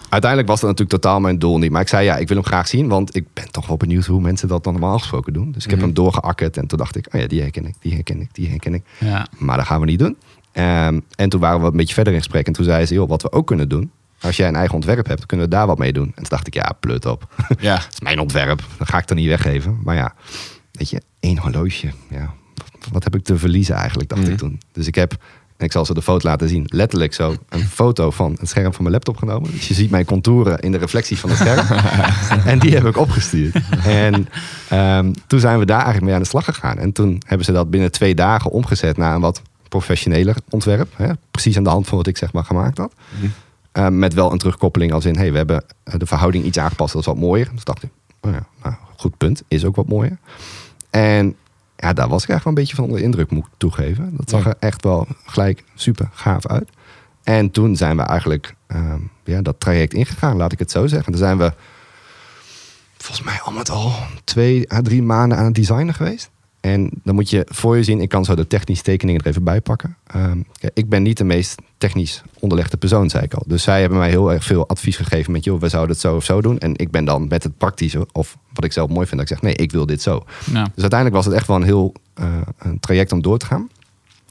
[0.10, 1.72] uiteindelijk was dat natuurlijk totaal mijn doel niet.
[1.72, 4.06] Maar ik zei, ja, ik wil hem graag zien, want ik ben toch wel benieuwd
[4.06, 5.52] hoe mensen dat dan normaal gesproken doen.
[5.52, 5.88] Dus ik heb Mhm.
[5.88, 8.50] hem doorgeakkerd en toen dacht ik, oh ja, die herken ik, die herken ik, die
[8.50, 8.84] herken ik.
[8.98, 9.28] Ja.
[9.38, 10.18] Maar dat gaan we niet doen.
[10.54, 12.48] Ehm, en toen waren we een beetje verder in gesprek.
[12.48, 15.08] En toen zei ze, joh, wat we ook kunnen doen, als jij een eigen ontwerp
[15.08, 16.06] hebt, kunnen we daar wat mee doen.
[16.08, 17.28] En toen dacht ik, ja, plut op.
[17.60, 18.62] ja, Het is mijn ontwerp.
[18.78, 19.80] Dat ga ik dan niet weggeven.
[19.84, 20.14] Maar ja,
[20.72, 21.92] weet je, één horloge.
[22.10, 24.32] Ja, wat- wat heb ik te verliezen eigenlijk, dacht Mhm.
[24.32, 24.60] ik toen.
[24.72, 25.12] Dus ik heb,
[25.58, 28.72] en ik zal ze de foto laten zien, letterlijk zo een foto van het scherm
[28.74, 29.52] van mijn laptop genomen.
[29.52, 31.68] Dus je ziet mijn contouren in de reflectie van het scherm.
[32.52, 33.56] en die heb ik opgestuurd.
[33.86, 34.28] En
[34.70, 36.78] ehm, toen zijn we daar eigenlijk mee aan de slag gegaan.
[36.78, 39.42] En toen hebben ze dat binnen twee dagen omgezet naar een wat
[39.78, 40.94] professioneler ontwerp.
[40.96, 41.12] Hè?
[41.32, 42.94] Precies aan de hand van wat ik zeg maar gemaakt had.
[43.16, 43.26] Mhm.
[43.74, 46.94] Uh, met wel een terugkoppeling als in, hey, we hebben uh, de verhouding iets aangepast,
[46.94, 47.50] dat is wat mooier.
[47.54, 47.90] Dus dacht ik,
[48.22, 50.18] oh ja, nou, goed punt, is ook wat mooier.
[50.90, 51.36] En
[51.76, 54.14] ja, daar was ik echt wel een beetje van onder de indruk, moet ik toegeven.
[54.18, 54.50] Dat zag Ja.
[54.50, 56.70] er echt wel gelijk super gaaf uit.
[57.24, 61.12] En toen zijn we eigenlijk uh, ja, dat traject ingegaan, laat ik het zo zeggen.
[61.12, 61.54] Toen zijn we
[62.98, 66.30] volgens mij al met al twee à drie maanden aan het designen geweest.
[66.64, 69.44] En dan moet je voor je zien, ik kan zo de technische tekeningen er even
[69.44, 69.98] bij pakken.
[70.08, 70.38] Ehm,
[70.74, 73.44] ik ben niet de meest technisch onderlegde persoon, zei ik al.
[73.48, 76.16] Dus zij hebben mij heel erg veel advies gegeven met, joh, we zouden het zo
[76.16, 76.60] of zo doen.
[76.60, 79.38] En ik ben dan met het praktische, of wat ik zelf mooi vind, dat ik
[79.38, 80.24] zeg, nee, ik wil dit zo.
[80.52, 80.64] Ja.
[80.64, 82.26] Dus uiteindelijk was het echt wel een heel eh,
[82.58, 83.70] een traject om door te gaan.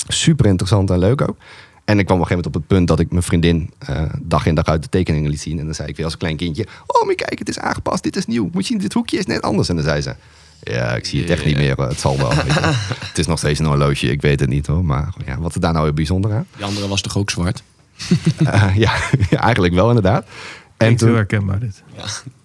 [0.09, 1.37] Super interessant en leuk ook.
[1.85, 4.03] En ik kwam op een gegeven moment op het punt dat ik mijn vriendin eh,
[4.23, 5.59] dag in dag uit de tekeningen liet zien.
[5.59, 8.03] En dan zei ik weer als een klein kindje: Oh, maar kijk, het is aangepast,
[8.03, 8.49] dit is nieuw.
[8.53, 9.69] Moet je zien, dit hoekje is net anders.
[9.69, 10.15] En dan zei ze:
[10.63, 11.77] Ja, ik zie het echt niet meer.
[11.77, 12.29] Het zal wel.
[12.35, 12.61] weet je.
[13.09, 14.85] het is nog steeds een horloge, ik weet het niet hoor.
[14.85, 16.47] Maar ja, wat is daar nou weer bijzonder aan?
[16.57, 17.63] Die andere was toch ook zwart?
[18.45, 18.93] Eh, ja,
[19.31, 20.23] ja, eigenlijk wel inderdaad.
[20.25, 20.31] En
[20.77, 21.83] En heel toen, herkenbaar dit.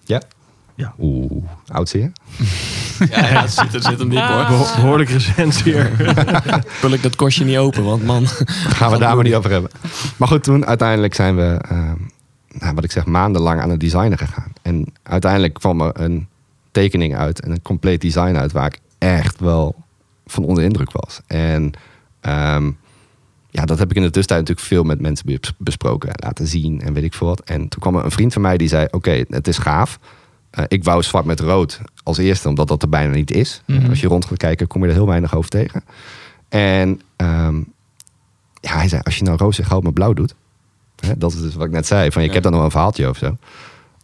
[0.04, 0.22] ja?
[0.74, 0.94] Ja.
[0.98, 2.12] Oeh, oud zeer.
[3.10, 4.46] Ja, ja dat zit, dat zit hem niet hoor.
[4.46, 5.90] Beho- Behoorlijk recent hier.
[6.66, 8.26] Vul ik dat kostje niet open, want man.
[8.26, 9.70] gaan we daar maar niet over hebben.
[10.16, 11.92] Maar goed, toen uiteindelijk zijn we, eh,
[12.48, 14.52] nou, wat ik zeg, maandenlang aan het designen gegaan.
[14.62, 16.28] En uiteindelijk kwam er een
[16.70, 19.74] tekening uit en een compleet design uit waar ik echt wel
[20.26, 21.20] van onder de indruk was.
[21.26, 21.72] En
[22.20, 22.70] ehm,
[23.50, 26.80] ja, dat heb ik in de tussentijd natuurlijk veel met mensen bes- besproken, laten zien
[26.80, 27.40] en weet ik veel wat.
[27.40, 29.98] En toen kwam er een vriend van mij die zei: Oké, het is gaaf.
[30.50, 33.62] Eh, ik wou zwart met rood als eerste, omdat dat er bijna niet is.
[33.66, 33.88] Mhm.
[33.88, 35.84] Als je rond gaat kijken, kom je er heel weinig over tegen.
[36.48, 37.56] En ehm,
[38.60, 40.34] ja, hij zei, als je nou roze, goud met blauw doet.
[40.96, 42.10] Hè, dat is dus wat ik net zei.
[42.10, 42.34] Van, ik Ja.
[42.34, 43.36] heb dan nog een verhaaltje of zo.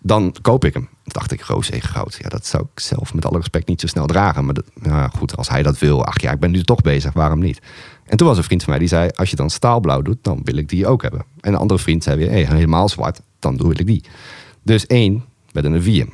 [0.06, 0.82] Dan koop ik hem.
[0.82, 2.18] Toen dacht ik, roze, goud.
[2.20, 4.44] Ja, dat zou ik zelf met alle respect niet zo snel dragen.
[4.44, 6.04] Maar ja, goed, als hij dat wil.
[6.04, 7.12] Ach ja, ik ben nu toch bezig.
[7.12, 7.60] Waarom niet?
[8.06, 10.40] En toen was een vriend van mij die zei, als je dan staalblauw doet, dan
[10.44, 11.24] wil ik die ook hebben.
[11.40, 14.04] En een andere vriend zei weer, hey, helemaal zwart, dan doe ik die.
[14.62, 16.08] Dus één met een vier.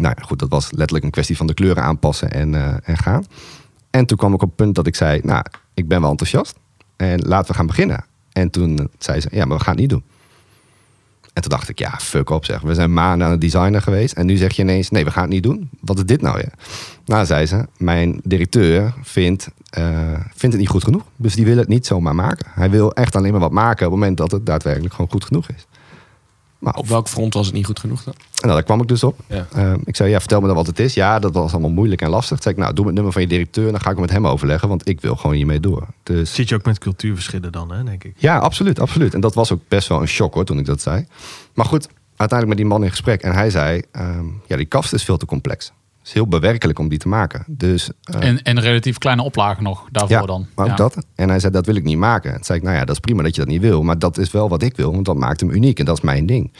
[0.00, 3.24] Nou goed, dat was letterlijk een kwestie van de kleuren aanpassen en, eh, en gaan.
[3.90, 6.58] En toen kwam ik op het punt dat ik zei, nou, ik ben wel enthousiast.
[6.96, 8.04] En laten we gaan beginnen.
[8.32, 10.04] En toen eh, zei ze, ja, maar we gaan het niet doen.
[11.36, 12.60] En toen dacht ik, ja, fuck op zeg.
[12.60, 14.14] We zijn maanden aan het designen geweest.
[14.14, 15.70] En nu zeg je ineens, nee, we gaan het niet doen.
[15.80, 16.52] Wat is dit nou weer?
[17.04, 21.02] Nou, zei ze, mijn directeur vindt, eh, vindt het niet goed genoeg.
[21.16, 22.46] Dus die wil het niet zomaar maken.
[22.50, 25.24] Hij wil echt alleen maar wat maken op het moment dat het daadwerkelijk gewoon goed
[25.24, 25.66] genoeg is.
[26.66, 28.14] Maar Op welk front was het niet goed genoeg dan?
[28.40, 29.18] nou, daar kwam ik dus op.
[29.28, 29.46] Ja.
[29.52, 30.94] Eh, ik zei, ja, vertel me dan wat het is.
[30.94, 32.28] Ja, dat was allemaal moeilijk en lastig.
[32.28, 33.70] Toen zei ik, nou, doe me het nummer van je directeur.
[33.70, 35.86] Dan ga ik het met hem overleggen, want ik wil gewoon hiermee door.
[36.02, 38.14] Dus Zit je ook met cultuurverschillen dan, hè, denk ik.
[38.16, 39.14] ja, absoluut, absoluut.
[39.14, 41.06] En dat was ook best wel een shock hoor, toen ik dat zei.
[41.54, 43.22] Maar goed, uiteindelijk met die man in gesprek.
[43.22, 45.72] En hij zei, ehm, ja, die kast is veel te complex.
[46.06, 47.44] Is heel bewerkelijk om die te maken.
[47.46, 50.46] Dus, eh, En, en relatief kleine oplagen nog daarvoor ja, dan.
[50.54, 50.76] maar ook Ja.
[50.76, 51.04] dat.
[51.14, 52.34] En hij zei, dat wil ik niet maken.
[52.34, 53.82] Toen zei ik, nou ja, dat is prima dat je dat niet wil.
[53.82, 55.78] Maar dat is wel wat ik wil, want dat maakt hem uniek.
[55.78, 56.52] En dat is mijn ding.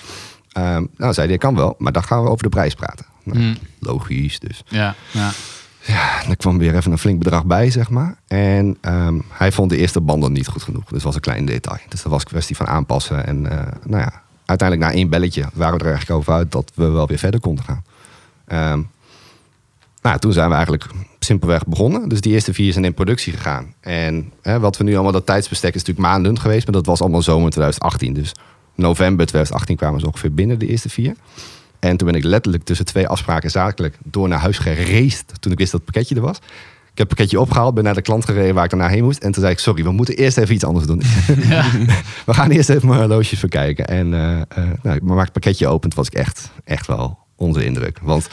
[0.53, 3.07] Ehm, nou, zei hij, kan wel, maar dan gaan we over de prijs praten.
[3.23, 4.63] Nou, Mm, Logisch, dus.
[4.69, 5.31] ja, ja.
[5.87, 8.17] Ja, er kwam weer even een flink bedrag bij, zeg maar.
[8.27, 10.83] En ehm, hij vond de eerste banden niet goed genoeg.
[10.83, 11.79] Dus dat was een klein detail.
[11.89, 13.27] Dus dat was een kwestie van aanpassen.
[13.27, 16.73] En eh, nou ja, uiteindelijk na één belletje waren we er eigenlijk over uit dat
[16.75, 17.85] we wel weer verder konden gaan.
[18.47, 18.83] Ehm,
[20.07, 20.87] nou, toen zijn we eigenlijk
[21.19, 22.09] simpelweg begonnen.
[22.09, 23.75] Dus die eerste vier zijn in productie gegaan.
[23.81, 26.65] En hè, wat we nu allemaal, dat tijdsbestek is natuurlijk maanden geweest.
[26.67, 28.13] Maar dat was allemaal zomer 2018.
[28.13, 28.35] Dus
[28.75, 31.15] november 2018 kwamen ze ongeveer binnen, de eerste vier.
[31.79, 35.25] En toen ben ik letterlijk tussen twee afspraken zakelijk door naar huis geraced.
[35.41, 36.37] Toen ik wist dat het pakketje er was.
[36.37, 39.23] Ik heb het pakketje opgehaald, ben naar de klant gereden waar ik daarna heen moest.
[39.23, 41.03] En toen zei ik, sorry, we moeten eerst even iets anders doen.
[42.27, 43.87] we gaan eerst even mijn horloges verkijken.
[43.87, 47.67] En eh eh nou, maar het pakketje opent, was ik echt, echt wel onder de
[47.67, 47.99] indruk.
[48.03, 48.29] Want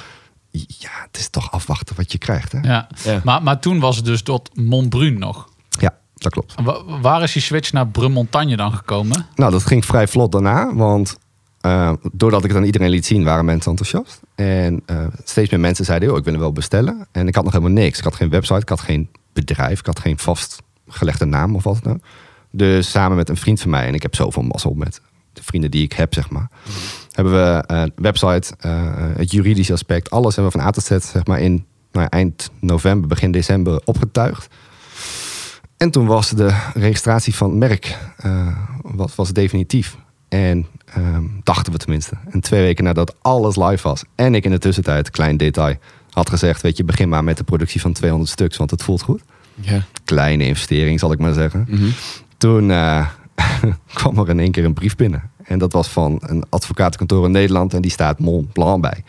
[0.67, 2.51] ja, het is toch afwachten wat je krijgt.
[2.51, 2.59] Hè?
[2.59, 2.87] ja.
[3.03, 3.21] Ja.
[3.23, 5.49] Maar, maar toen was het dus tot Montbrun nog.
[5.79, 6.55] Ja, dat klopt.
[6.63, 9.25] Wa- waar is die switch naar Brun-Montagne dan gekomen?
[9.35, 10.75] Nou, dat ging vrij vlot daarna.
[10.75, 11.17] Want
[11.61, 14.19] eh, doordat ik het aan iedereen liet zien, waren mensen enthousiast.
[14.35, 17.07] En eh, steeds meer mensen zeiden, "Yo, ik wil hem wel bestellen.
[17.11, 17.97] En ik had nog helemaal niks.
[17.97, 21.83] Ik had geen website, ik had geen bedrijf, ik had geen vastgelegde naam of wat
[21.83, 22.03] dan ook.
[22.51, 25.01] Dus samen met een vriend van mij, en ik heb zoveel mazzel met
[25.33, 26.49] de vrienden die ik heb, zeg maar.
[27.13, 28.71] Hebben we een website, eh,
[29.15, 32.49] het juridische aspect, alles hebben we van A tot Z, zeg maar, in nou, eind
[32.59, 34.47] november, begin december opgetuigd.
[35.77, 39.97] En toen was de registratie van het merk eh, was, was definitief.
[40.29, 42.15] En ehm, dachten we tenminste.
[42.29, 44.03] En twee weken nadat alles live was.
[44.15, 45.75] En ik in de tussentijd, klein detail,
[46.09, 46.61] had gezegd...
[46.61, 49.21] weet je, begin maar met de productie van 200 stuks, want het voelt goed.
[49.55, 49.85] Ja.
[50.03, 51.65] Kleine investering, zal ik maar zeggen.
[51.69, 51.89] Mhm.
[52.37, 53.07] Toen eh,
[53.93, 55.31] kwam er in één keer een brief binnen.
[55.43, 57.73] En dat was van een advocatenkantoor in Nederland.
[57.73, 59.03] En die staat Mont Blanc bij.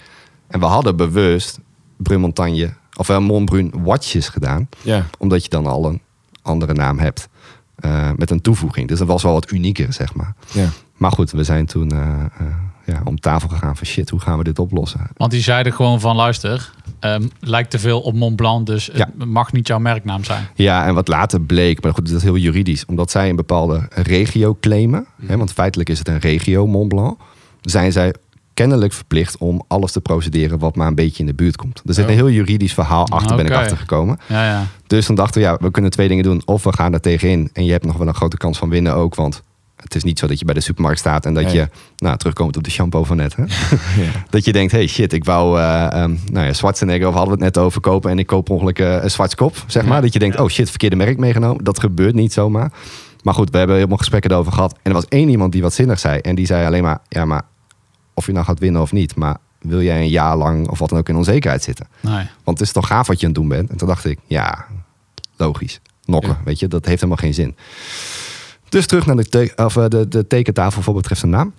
[0.46, 1.58] En we hadden bewust
[1.96, 2.72] Brun Montagne...
[2.96, 5.06] of uh, Montbrun Watches gedaan ja.
[5.18, 6.00] omdat je dan al een
[6.42, 7.28] andere naam hebt
[7.74, 8.88] eh, met een toevoeging.
[8.88, 10.34] Dus dat was wel wat unieker, zeg maar.
[10.52, 10.68] Ja.
[10.96, 12.46] Maar goed, we zijn toen eh, eh,
[12.86, 15.00] ja, om tafel gegaan van shit, hoe gaan we dit oplossen?
[15.16, 16.70] Want die zeiden gewoon van luister,
[17.00, 19.08] ehm, lijkt te veel op Mont Blanc, dus Ja.
[19.18, 20.46] het mag niet jouw merknaam zijn.
[20.54, 23.88] Ja, en wat later bleek, maar goed, dat is heel juridisch, omdat zij een bepaalde
[23.90, 27.20] regio claimen, hè, want feitelijk is het een regio Mont Blanc,
[27.60, 28.14] zijn zij
[28.54, 31.82] kennelijk verplicht om alles te procederen wat maar een beetje in de buurt komt.
[31.86, 32.10] Er zit Oh.
[32.10, 34.18] een heel juridisch verhaal achter, ben ik achtergekomen.
[34.28, 34.66] Ja, ja.
[34.86, 36.42] Dus dan dachten we, ja, we kunnen twee dingen doen.
[36.44, 38.94] Of we gaan er tegenin en je hebt nog wel een grote kans van winnen
[38.94, 39.14] ook.
[39.14, 39.42] Want
[39.84, 41.54] het is niet zo dat je bij de supermarkt staat en dat Nee.
[41.54, 43.36] je, nou, terugkomt op de shampoo van net.
[43.36, 43.42] Hè?
[44.02, 44.10] Ja.
[44.30, 47.44] dat je denkt, hey shit, ik wou, eh um, nou ja, Schwarzenegger, of hadden we
[47.44, 48.10] het net over kopen.
[48.10, 49.94] En ik koop ongeluk eh, een zwartskop, zeg maar.
[49.96, 50.00] Ja.
[50.00, 51.64] Dat je denkt, oh shit, verkeerde merk meegenomen.
[51.64, 52.72] Dat gebeurt niet zomaar.
[53.22, 54.72] Maar goed, we hebben helemaal gesprekken erover gehad.
[54.72, 56.18] En er was één iemand die wat zinnig zei.
[56.18, 57.42] En die zei alleen maar, ja, maar
[58.14, 59.16] of je nou gaat winnen of niet.
[59.16, 61.86] Maar wil jij een jaar lang of wat dan ook in onzekerheid zitten?
[62.00, 62.26] Nee.
[62.44, 63.70] Want het is toch gaaf wat je aan het doen bent.
[63.70, 64.66] En toen dacht ik, ja,
[65.36, 65.80] logisch.
[66.04, 66.40] Nokken, Ja.
[66.44, 67.56] weet je, dat heeft helemaal geen zin.
[68.74, 71.52] Dus terug naar de, te- of, eh, de, de tekentafel voor betreft een naam.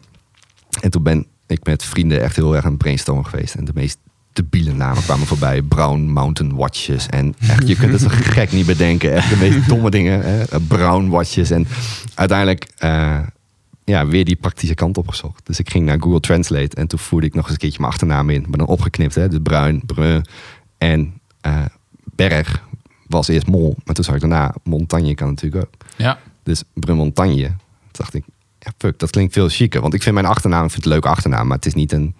[0.81, 3.55] En toen ben ik met vrienden echt heel erg aan het brainstormen geweest.
[3.55, 3.97] En de meest
[4.33, 5.61] debiele namen kwamen voorbij.
[5.61, 7.07] Brown Mountain Watches.
[7.07, 9.13] En echt, je kunt het zo gek niet bedenken.
[9.13, 10.21] Echt de meest domme dingen.
[10.23, 10.59] Hè?
[10.67, 11.49] Brown Watches.
[11.49, 11.67] En
[12.15, 13.19] uiteindelijk eh,
[13.83, 15.45] ja, weer die praktische kant opgezocht.
[15.45, 16.75] Dus ik ging naar Google Translate.
[16.75, 18.41] En toen voerde ik nog eens een keertje mijn achternaam in.
[18.49, 19.15] Maar dan opgeknipt.
[19.15, 19.27] Hè?
[19.27, 20.25] Dus Bruin, Brun.
[20.77, 21.65] En eh,
[22.15, 22.63] Berg
[23.07, 23.75] was eerst Mol.
[23.85, 25.71] Maar toen zag ik daarna Montagne kan natuurlijk ook.
[25.95, 26.19] Ja.
[26.45, 27.47] Dus Brun Montagne.
[27.47, 27.55] Toen
[27.91, 28.23] dacht ik,
[28.59, 29.81] ja fuck, dat klinkt veel chiquer.
[29.81, 31.47] Want ik vind mijn achternaam ik vind het een leuke achternaam.
[31.47, 32.15] Maar het is niet een...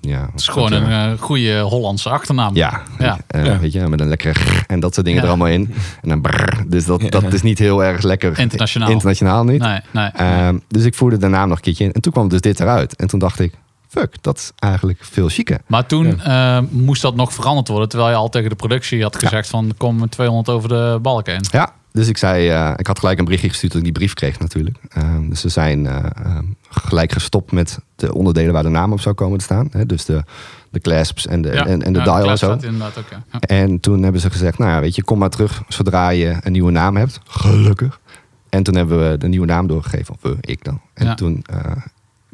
[0.00, 2.54] Ja, Het is gewoon een eh, goede Hollandse achternaam.
[2.56, 3.18] ja, Ja.
[3.26, 3.58] eh, Ja.
[3.58, 5.24] weet je, met een lekkere grrr en dat soort dingen Ja.
[5.28, 5.74] er allemaal in.
[6.02, 8.38] En dan brrr, dus dat, dat is niet heel erg lekker.
[8.38, 8.90] Internationaal.
[8.90, 9.60] Internationaal niet.
[9.60, 10.06] Nee, nee.
[10.08, 11.92] Ehm, dus ik voerde de naam nog een keertje in.
[11.92, 12.96] En toen kwam dus dit eruit.
[12.96, 13.54] En toen dacht ik,
[13.88, 15.60] fuck, dat is eigenlijk veel chiquer.
[15.66, 17.88] Maar toen eh, moest dat nog veranderd worden.
[17.88, 21.44] Terwijl je al tegen de productie had gezegd van kom 200 over de balk heen.
[21.50, 24.14] Ja, dus ik zei, eh, ik had gelijk een berichtje gestuurd toen ik die brief
[24.14, 24.76] kreeg natuurlijk.
[24.88, 29.00] Ehm, dus ze zijn eh, ehm, gelijk gestopt met de onderdelen waar de naam op
[29.00, 29.68] zou komen te staan.
[29.70, 29.86] Hè?
[29.86, 30.24] Dus de,
[30.70, 32.46] de clasps en de, en, en de Ja, dial en zo.
[32.46, 33.22] staat inderdaad ook, ja.
[33.32, 33.38] Ja.
[33.40, 36.52] En toen hebben ze gezegd, nou ja, weet je, kom maar terug zodra je een
[36.52, 37.20] nieuwe naam hebt.
[37.28, 38.00] Gelukkig.
[38.48, 40.80] En toen hebben we de nieuwe naam doorgegeven, of we, ik dan.
[40.94, 41.14] En Ja.
[41.14, 41.72] toen eh,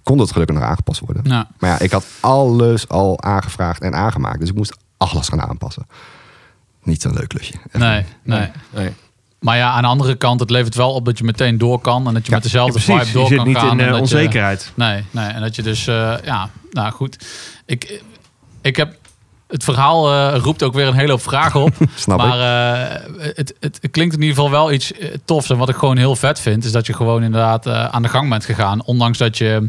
[0.02, 1.22] kon dat gelukkig nog aangepast worden.
[1.26, 1.48] Ja.
[1.58, 4.40] Maar ja, ik had alles al aangevraagd en aangemaakt.
[4.40, 5.86] Dus ik moest alles gaan aanpassen.
[6.82, 7.52] Niet zo'n leuk klusje.
[7.52, 8.50] Echt Nee, nee.
[8.70, 8.90] Nee.
[9.40, 12.06] Maar ja, aan de andere kant, het levert wel op dat je meteen door kan.
[12.06, 13.80] En dat je Ja, met dezelfde Precies, vibe je door zit kan niet gaan.
[13.80, 14.72] in eh, je- onzekerheid.
[14.74, 15.26] Nee, nee.
[15.28, 17.16] En dat je dus, eh, ja, nou goed.
[17.66, 18.02] Ik,
[18.62, 18.94] ik heb,
[19.48, 21.74] het verhaal eh, roept ook weer een hele hoop vragen op.
[21.94, 23.18] Snap maar ik.
[23.18, 24.92] eh, het, het, het klinkt in ieder geval wel iets
[25.24, 25.50] tofs.
[25.50, 28.08] En wat ik gewoon heel vet vind, is dat je gewoon inderdaad eh, aan de
[28.08, 28.84] gang bent gegaan.
[28.84, 29.68] Ondanks dat je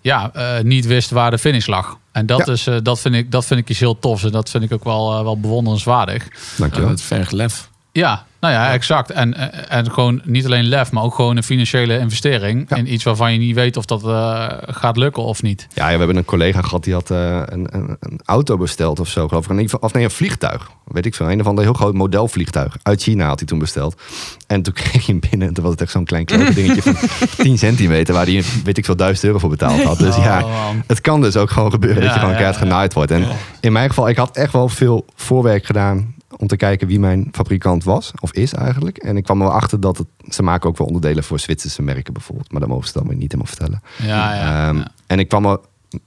[0.00, 1.96] ja, eh, niet wist waar de finish lag.
[2.12, 2.52] En dat, Ja.
[2.52, 4.24] is, eh, dat, vind ik, dat vind ik iets heel tofs.
[4.24, 6.26] En dat vind ik ook wel, wel bewonderenswaardig.
[6.56, 6.88] Dankjewel.
[6.90, 7.67] Het vergt lef.
[7.92, 9.10] Ja, nou ja, exact.
[9.10, 12.66] En, eh, en gewoon niet alleen lef, maar ook gewoon een financiële investering.
[12.68, 12.76] Ja.
[12.76, 15.66] In iets waarvan je niet weet of dat eh, gaat lukken of niet.
[15.74, 19.08] Ja, we hebben een collega gehad die had eh, een, een, een auto besteld of
[19.08, 19.58] zo, geloof ik.
[19.60, 20.70] Geval- Of nee, een vliegtuig.
[20.84, 21.30] Weet ik veel.
[21.30, 22.76] Een of ander heel groot modelvliegtuig.
[22.82, 24.00] Uit China had hij toen besteld.
[24.46, 25.48] En toen kreeg hij hem binnen.
[25.48, 26.96] En toen was het echt zo'n klein klote dingetje van
[27.36, 28.14] 10 centimeter.
[28.14, 29.98] Waar hij, weet ik veel, 1000 euro voor betaald had.
[29.98, 30.82] Dus ja, Oh, man.
[30.86, 32.66] het kan dus ook gewoon gebeuren dat Ja, je gewoon ja, keihard ja.
[32.68, 33.10] genaaid wordt.
[33.10, 33.24] En
[33.60, 37.28] in mijn geval, ik had echt wel veel voorwerk gedaan om te kijken wie mijn
[37.32, 38.96] fabrikant was, of is eigenlijk.
[38.98, 41.82] En ik kwam er wel achter dat het, ze maken ook wel onderdelen voor Zwitserse
[41.82, 42.50] merken bijvoorbeeld.
[42.52, 43.82] Maar dat mogen ze dan weer niet helemaal vertellen.
[44.02, 44.88] Ja, ja, Ehm, ja.
[45.06, 45.58] En ik kwam er,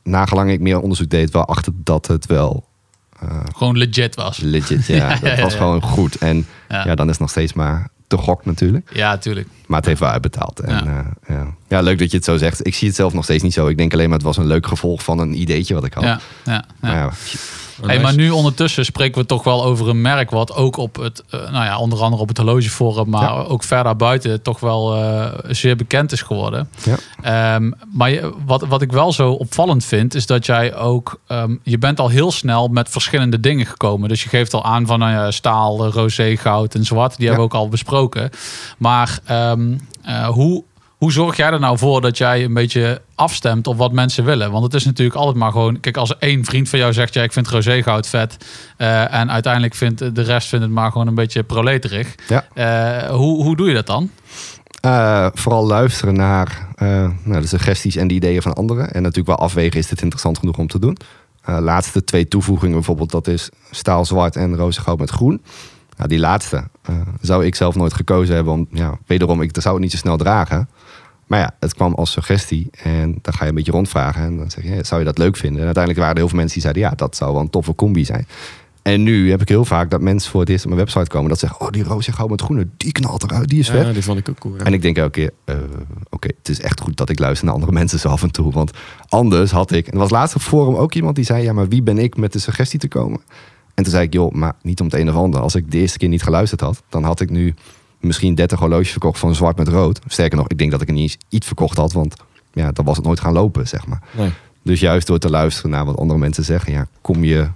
[0.03, 2.65] nagelang ik meer onderzoek deed, wel achter dat het wel
[3.19, 4.37] eh, Gewoon legit was.
[4.39, 6.15] legit, ja, dat was gewoon goed.
[6.15, 6.95] En Ja.
[6.95, 8.91] dan is het nog steeds maar te gok natuurlijk.
[8.93, 9.47] Ja, tuurlijk.
[9.67, 10.59] Maar het heeft wel uitbetaald.
[10.59, 11.05] En, Ja.
[11.27, 11.30] ja.
[11.77, 11.81] Ja.
[11.81, 12.67] leuk dat je het zo zegt.
[12.67, 13.67] Ik zie het zelf nog steeds niet zo.
[13.67, 16.03] Ik denk alleen maar het was een leuk gevolg van een ideetje wat ik had.
[16.03, 16.97] Ja, ja, Maar ja.
[17.03, 17.11] ja,
[17.87, 21.23] Hey, maar nu ondertussen spreken we toch wel over een merk wat ook op het,
[21.29, 23.41] eh, nou ja, onder andere op het horlogeforum, maar Ja.
[23.41, 26.69] ook verder buiten toch wel eh, zeer bekend is geworden.
[26.83, 26.95] Ja.
[27.55, 31.55] Ehm, maar je- wat, wat ik wel zo opvallend vind, is dat jij ook, ehm,
[31.63, 34.09] je bent al heel snel met verschillende dingen gekomen.
[34.09, 37.17] Dus je geeft al aan van nou ja, staal, eh, roze, goud en zwart.
[37.17, 38.29] Die hebben we ook al besproken.
[38.77, 40.63] Maar ehm, eh, hoe,
[41.01, 44.51] hoe zorg jij er nou voor dat jij een beetje afstemt op wat mensen willen?
[44.51, 45.79] Want het is natuurlijk altijd maar gewoon...
[45.79, 47.13] Kijk, als één vriend van jou zegt...
[47.13, 48.37] ja, ik vind roze goud vet...
[48.77, 52.15] eh, en uiteindelijk vindt de rest vindt het maar gewoon een beetje proleterig.
[52.27, 52.45] Ja.
[52.53, 54.09] Eh, hoe, hoe doe je dat dan?
[54.81, 56.67] Eh, vooral luisteren naar
[57.23, 58.91] nou, de suggesties en de ideeën van anderen.
[58.91, 60.97] En natuurlijk wel afwegen, is dit interessant genoeg om te doen?
[61.45, 65.41] Laatste twee toevoegingen bijvoorbeeld, dat is staal zwart en roze goud met groen.
[65.97, 66.63] Nou, die laatste
[67.21, 68.53] zou ik zelf nooit gekozen hebben.
[68.53, 70.69] Om, ja, wederom, ik zou het niet zo snel dragen.
[71.31, 72.69] Maar ja, het kwam als suggestie.
[72.83, 74.21] En dan ga je een beetje rondvragen.
[74.21, 75.59] En dan zeg je, zou je dat leuk vinden?
[75.59, 76.83] En uiteindelijk waren er heel veel mensen die zeiden...
[76.83, 78.27] ja, dat zou wel een toffe combi zijn.
[78.81, 81.29] En nu heb ik heel vaak dat mensen voor het eerst op mijn website komen...
[81.29, 83.85] dat zeggen, oh, die roze goud met groene, die knalt eruit, die is vet.
[83.85, 84.57] Ja, die vond ik ook cool.
[84.57, 84.63] ja.
[84.63, 85.55] En ik denk elke keer, eh,
[86.09, 88.51] oké, het is echt goed dat ik luister naar andere mensen zo af en toe.
[88.51, 88.71] Want
[89.07, 89.87] anders had ik...
[89.87, 91.43] En er was laatst op forum ook iemand die zei...
[91.43, 93.21] ja, maar wie ben ik met de suggestie te komen?
[93.73, 95.41] En toen zei ik, joh, maar niet om het een of ander.
[95.41, 96.83] Als ik de eerste keer niet geluisterd had...
[96.89, 97.53] dan had ik nu
[98.01, 99.99] misschien 30 horloges verkocht van zwart met rood.
[100.07, 101.93] Sterker nog, ik denk dat ik er niet eens iets verkocht had...
[101.93, 102.15] want
[102.53, 104.01] ja, dan was het nooit gaan lopen, zeg maar.
[104.17, 104.29] Nee.
[104.63, 107.47] Dus juist door te luisteren naar wat andere mensen zeggen, ja, kom je,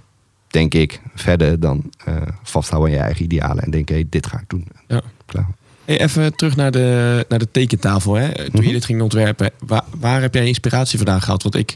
[0.46, 4.38] denk ik, verder dan eh, vasthouden aan je eigen idealen en denken, hey, dit ga
[4.38, 4.66] ik doen.
[4.88, 5.00] Ja.
[5.26, 5.48] Klaar.
[5.84, 8.14] Hey, even terug naar de, naar de tekentafel.
[8.14, 8.34] Hè?
[8.34, 8.62] Toen Mhm.
[8.66, 11.42] je dit ging ontwerpen, waar, waar heb jij inspiratie vandaan gehad?
[11.42, 11.74] Want ik,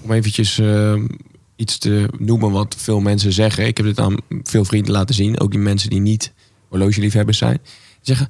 [0.00, 1.06] om eventjes ehm,
[1.56, 3.66] iets te noemen wat veel mensen zeggen.
[3.66, 5.40] Ik heb dit aan veel vrienden laten zien.
[5.40, 6.32] Ook die mensen die niet
[6.68, 7.58] horlogeliefhebbers zijn.
[8.00, 8.28] Zeggen,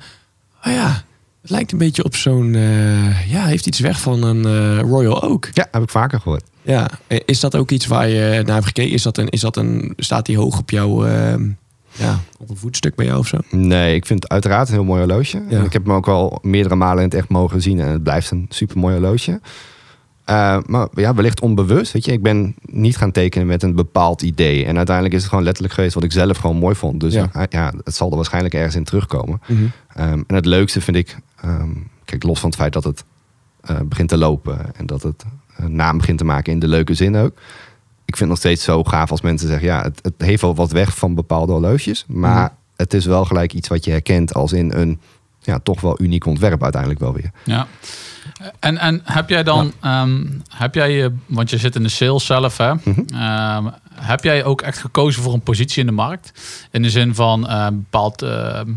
[0.67, 1.05] oh ja,
[1.41, 2.55] het lijkt een beetje op zo'n...
[2.55, 5.51] eh, ja, heeft iets weg van een eh, Royal Oak.
[5.53, 6.45] Ja, heb ik vaker gehoord.
[6.63, 8.93] Ja, eh, is dat ook iets waar je naar hebt gekeken?
[8.93, 11.07] Is dat een, is dat een, staat die hoog op jouw...
[11.07, 11.49] ehm,
[11.93, 13.39] ja, op een voetstuk bij jou of zo?
[13.51, 15.43] Nee, ik vind het uiteraard een heel mooi horloge.
[15.49, 15.59] Ja.
[15.59, 17.81] En ik heb hem ook al meerdere malen in het echt mogen zien.
[17.81, 19.41] En het blijft een super mooi horloge.
[20.31, 21.93] Eh, maar ja, wellicht onbewust.
[21.93, 24.65] Weet je, ik ben niet gaan tekenen met een bepaald idee.
[24.65, 27.01] En uiteindelijk is het gewoon letterlijk geweest wat ik zelf gewoon mooi vond.
[27.01, 27.31] Dus Ja.
[27.33, 29.41] ja, ja het zal er waarschijnlijk ergens in terugkomen.
[29.95, 31.69] Ehm, en het leukste vind ik, ehm,
[32.05, 33.05] kijk, los van het feit dat het
[33.61, 35.25] eh, begint te lopen en dat het
[35.57, 37.33] een naam begint te maken in de leuke zin ook.
[38.05, 40.55] Ik vind het nog steeds zo gaaf als mensen zeggen, ja, het, het heeft wel
[40.55, 42.53] wat weg van bepaalde horloges, maar Mhm.
[42.77, 45.01] het is wel gelijk iets wat je herkent als in een
[45.43, 47.31] ja, toch wel uniek ontwerp uiteindelijk wel weer.
[47.45, 47.67] Ja.
[48.59, 52.27] En, en heb jij dan, ehm, heb jij je, want je zit in de sales
[52.27, 52.75] zelf, hè?
[52.75, 53.03] Mhm.
[53.15, 56.33] Ehm, heb jij ook echt gekozen voor een positie in de markt?
[56.71, 58.73] In de zin van eh, een bepaald ehm,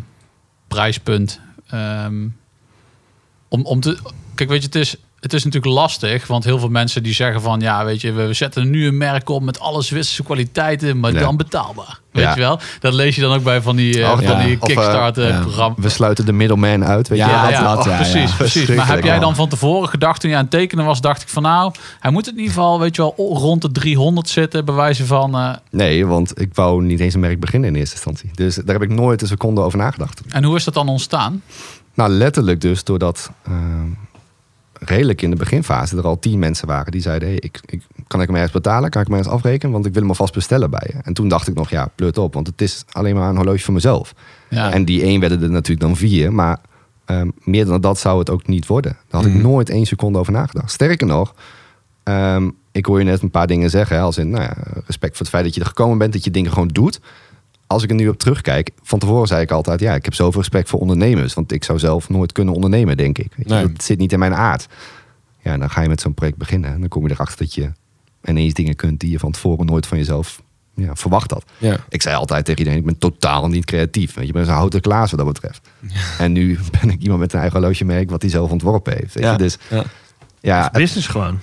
[0.68, 1.40] prijspunt.
[1.68, 2.28] ehm,
[3.48, 3.98] om, om te,
[4.36, 7.42] kijk, weet je, het is, het is natuurlijk lastig, want heel veel mensen die zeggen
[7.42, 11.14] van, ja, weet je, we zetten nu een merk op met alle Zwitserse kwaliteiten, maar
[11.14, 11.20] Ja.
[11.20, 12.00] dan betaalbaar.
[12.12, 12.34] Weet Ja.
[12.34, 12.60] je wel?
[12.80, 14.44] Dat lees je dan ook bij van die, eh, Of, van ja.
[14.44, 15.40] die eh, Kickstarter ja.
[15.42, 15.76] programma.
[15.78, 17.32] We sluiten de middleman uit, weet Ja, je.
[17.34, 18.36] Ja, dat- ja, dat, precies, ja.
[18.38, 18.68] precies.
[18.68, 21.30] Maar heb jij dan van tevoren gedacht toen je aan het tekenen was, dacht ik
[21.30, 24.66] van nou, hij moet het in ieder geval, weet je wel, rond de 300 zitten,
[24.66, 25.36] bij wijze van.
[25.36, 28.30] eh, Nee, want ik wou niet eens een merk beginnen in eerste instantie.
[28.34, 30.22] Dus daar heb ik nooit een seconde over nagedacht.
[30.30, 31.42] en hoe is dat dan ontstaan?
[31.94, 33.88] Nou, letterlijk dus doordat ehm,
[34.86, 38.22] redelijk in de beginfase er al tien mensen waren die zeiden: hey, ik, ik, kan
[38.22, 38.90] ik hem ergens betalen?
[38.90, 39.74] Kan ik hem ergens afrekenen?
[39.74, 41.00] Want ik wil hem alvast bestellen bij je.
[41.04, 43.60] En toen dacht ik nog, ja, pleurt op, want het is alleen maar een horloge
[43.64, 44.14] voor mezelf.
[44.50, 44.72] Ja.
[44.72, 46.58] En die één werden er natuurlijk dan vier, maar
[47.06, 48.92] ehm, meer dan dat zou het ook niet worden.
[49.08, 49.44] Daar had ik Mhm.
[49.44, 50.72] nooit één seconde over nagedacht.
[50.72, 51.34] Sterker nog,
[52.04, 55.12] ehm, ik hoor je net een paar dingen zeggen, hè, als in nou ja, respect
[55.12, 57.00] voor het feit dat je er gekomen bent, dat je dingen gewoon doet.
[57.74, 60.40] Als ik er nu op terugkijk, van tevoren zei ik altijd, ja, ik heb zoveel
[60.40, 63.34] respect voor ondernemers, want ik zou zelf nooit kunnen ondernemen, denk ik.
[63.36, 63.72] Weet je, Nee.
[63.72, 64.68] Dat zit niet in mijn aard.
[65.42, 67.72] Ja, dan ga je met zo'n project beginnen en dan kom je erachter dat je
[68.24, 70.42] ineens dingen kunt die je van tevoren nooit van jezelf
[70.76, 71.44] ja, verwacht had.
[71.58, 71.78] Ja.
[71.90, 74.14] Ik zei altijd tegen iedereen, ik ben totaal niet creatief.
[74.14, 75.70] Weet je, ik ben zo'n houten klaas wat dat betreft.
[76.20, 79.14] En nu ben ik iemand met een eigen horlogemerk wat hij zelf ontworpen heeft.
[79.14, 79.30] Weet je?
[79.30, 79.38] Ja.
[79.38, 79.84] Dus Ja.
[80.42, 81.40] ja, het, Business gewoon.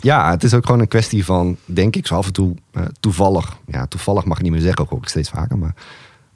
[0.00, 2.82] Ja, het is ook gewoon een kwestie van, denk ik, zo af en toe eh,
[3.00, 3.56] toevallig.
[3.66, 5.58] Ja, toevallig mag ik niet meer zeggen, hoor ik steeds vaker.
[5.58, 5.74] Maar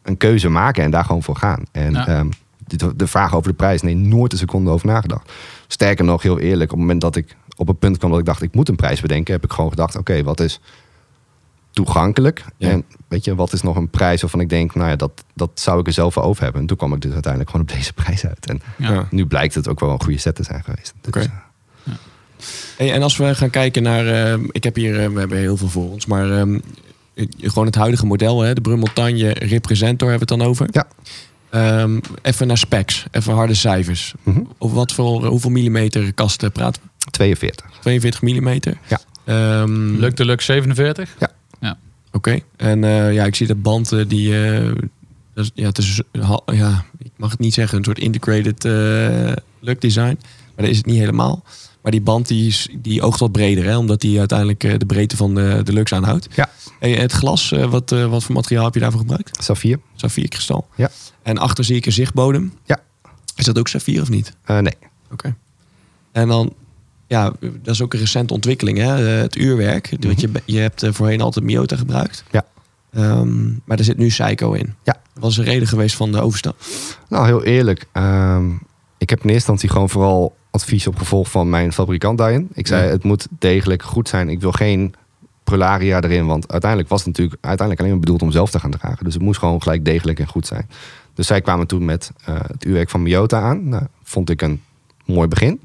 [0.03, 1.63] een keuze maken en daar gewoon voor gaan.
[1.73, 2.07] En Ja.
[2.07, 2.29] ehm,
[2.67, 5.33] de, de vraag over de prijs, nee, nooit een seconde over nagedacht.
[5.67, 8.25] Sterker nog, heel eerlijk, op het moment dat ik op een punt kwam dat ik
[8.27, 10.61] dacht, ik moet een prijs bedenken, heb ik gewoon gedacht, oké, wat is
[11.71, 12.45] toegankelijk?
[12.57, 12.69] Ja.
[12.71, 15.51] En weet je, wat is nog een prijs waarvan ik denk, nou ja, dat, dat
[15.55, 16.61] zou ik er zelf voor over hebben.
[16.61, 18.47] En toen kwam ik dus uiteindelijk gewoon op deze prijs uit.
[18.47, 18.93] En Ja.
[18.93, 19.07] Ja.
[19.11, 20.95] nu blijkt het ook wel een goede set te zijn geweest.
[21.01, 21.31] Dus, eh,
[22.77, 25.57] Hey, en als we gaan kijken naar, ehm, ik heb hier, eh, we hebben heel
[25.57, 26.59] veel voor ons, maar ehm,
[27.15, 30.69] eh, gewoon het huidige model, hè, de Brun Montagne Representor hebben we het dan over.
[30.71, 30.87] Ja.
[31.51, 34.15] Ehm, even naar specs, even harde cijfers.
[34.23, 34.41] Mhm.
[34.59, 37.11] Over wat voor, hoeveel millimeter kasten praten we?
[37.11, 37.67] 42.
[37.81, 38.79] 42 millimeter.
[38.89, 39.01] Ja.
[39.25, 41.15] Ehm, Lukt de Lux 47?
[42.13, 42.39] Oké.
[42.57, 44.73] En eh, ja, ik zie dat band eh, die, eh,
[45.55, 46.03] ja, het is,
[46.53, 50.19] ja, ik mag het niet zeggen, een soort integrated eh look design,
[50.55, 51.45] maar dat is het niet helemaal.
[51.83, 54.87] Maar die band die, is, die oogt wat breder, hè, omdat die uiteindelijk eh, de
[54.87, 56.27] breedte van de, de lux aanhoudt.
[56.35, 56.51] Ja.
[56.79, 59.45] Hey, het glas, eh, wat, eh, wat voor materiaal heb je daarvoor gebruikt?
[59.45, 59.79] Safir?
[59.95, 60.67] Saffierkristal.
[60.75, 60.91] Ja.
[61.23, 62.53] En achter zie ik een zichtbodem.
[62.65, 62.81] Ja.
[63.37, 64.33] Is dat ook saffier of niet?
[64.45, 64.77] Eh, nee.
[65.13, 65.35] Oké.
[66.13, 66.53] En dan,
[67.07, 69.15] ja, dat is ook een recente ontwikkeling, hè?
[69.15, 69.97] eh, het uurwerk.
[70.01, 72.25] Want je, je hebt eh, voorheen altijd Miyota gebruikt.
[72.31, 72.45] Ja.
[72.93, 74.75] Ehm, maar er zit nu Seiko in.
[74.83, 75.01] Ja.
[75.15, 76.57] Wat is de reden geweest van de overstap?
[77.09, 77.87] Nou, heel eerlijk.
[77.93, 78.51] ehm,
[78.99, 82.49] ik heb in eerste instantie gewoon vooral advies opgevolgd van mijn fabrikant daarin.
[82.53, 84.29] Ik zei, het moet degelijk goed zijn.
[84.29, 84.95] Ik wil geen
[85.45, 86.27] prularia erin.
[86.27, 89.05] Want uiteindelijk was het natuurlijk uiteindelijk alleen maar bedoeld om zelf te gaan dragen.
[89.05, 90.69] Dus het moest gewoon gelijk degelijk en goed zijn.
[91.15, 93.69] Dus zij kwamen toen met eh, het uurwerk van Miyota aan.
[93.69, 94.63] Nou, vond ik een
[95.05, 95.61] mooi begin.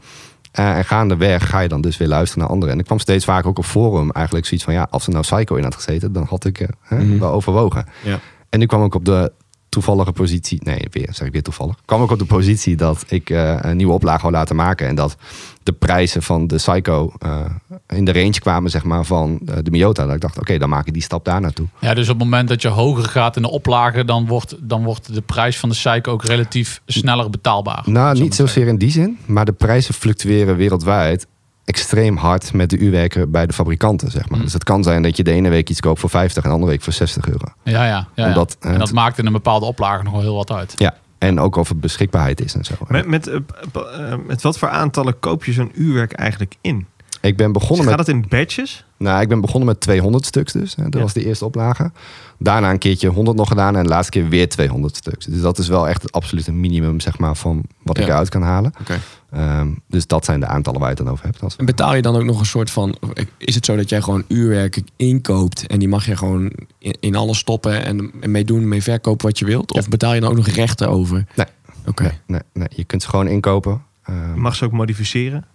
[0.52, 2.74] Eh, en gaandeweg ga je dan dus weer luisteren naar anderen.
[2.74, 4.74] En ik kwam steeds vaker ook op forum eigenlijk zoiets van...
[4.76, 6.68] ja, als er nou Psycho in had gezeten, dan had ik eh,
[7.00, 7.20] Mhm.
[7.20, 7.86] wel overwogen.
[8.04, 8.20] Ja.
[8.50, 9.32] En nu kwam ik op de
[9.78, 10.60] toevallige positie...
[10.64, 11.76] Nee, weer, zeg ik weer toevallig.
[11.86, 14.88] Kwam ik op de positie dat ik eh, een nieuwe oplage wou laten maken.
[14.88, 15.16] En dat
[15.64, 17.46] de prijzen van de Psycho eh,
[17.88, 20.06] in de range kwamen zeg maar, van eh, de Miyota.
[20.06, 21.68] Dat ik dacht, oké, dan maak ik die stap daar naartoe.
[21.80, 24.84] Ja, dus op het moment dat je hoger gaat in de oplage, dan wordt, dan
[24.84, 27.84] wordt de prijs van de Seiko ook relatief sneller betaalbaar.
[27.86, 29.18] Nou, Zo niet zozeer in die zin.
[29.26, 31.28] Maar de prijzen fluctueren wereldwijd
[31.68, 34.38] extreem hard met de uurwerken bij de fabrikanten, zeg maar.
[34.38, 34.44] Mm.
[34.44, 36.56] Dus het kan zijn dat je de ene week iets koopt voor 50 en de
[36.56, 37.46] andere week voor 60 euro.
[37.64, 38.08] Ja, ja.
[38.16, 38.28] ja.
[38.28, 40.74] Omdat, eh, en dat maakt in een bepaalde oplage nog wel heel wat uit.
[40.76, 42.74] Ja, en ook of het beschikbaarheid is en zo.
[42.88, 43.36] Met, met, eh,
[43.74, 46.88] eh, met wat voor aantallen koop je zo'n uurwerk eigenlijk in?
[47.22, 48.86] Ik ben begonnen Gaat met, het in batches?
[48.98, 50.76] nou, ik ben begonnen met 200 stuks dus.
[50.76, 51.00] Dat Ja.
[51.00, 51.92] was de eerste oplage.
[52.40, 55.26] Daarna een keertje 100 nog gedaan en de laatste keer weer 200 stuks.
[55.26, 58.42] Dus dat is wel echt het absolute minimum zeg maar, van wat ik eruit kan
[58.42, 58.72] halen.
[58.82, 59.00] Oké.
[59.32, 61.42] Ehm, dus dat zijn de aantallen waar je het dan over hebt.
[61.44, 62.96] Als- En betaal je dan ook nog een soort van...
[63.38, 65.68] Is het zo dat jij gewoon uurwerken inkoopt...
[65.68, 69.26] en die mag je gewoon in, in alles stoppen en, en mee doen, mee verkopen
[69.26, 69.74] wat je wilt?
[69.74, 71.26] Of betaal je dan ook nog rechten over?
[71.36, 71.46] Nee.
[71.86, 72.04] Oké.
[72.04, 73.82] Nee, nee, nee, je kunt ze gewoon inkopen.
[74.04, 75.46] Ehm, mag ze ook modificeren?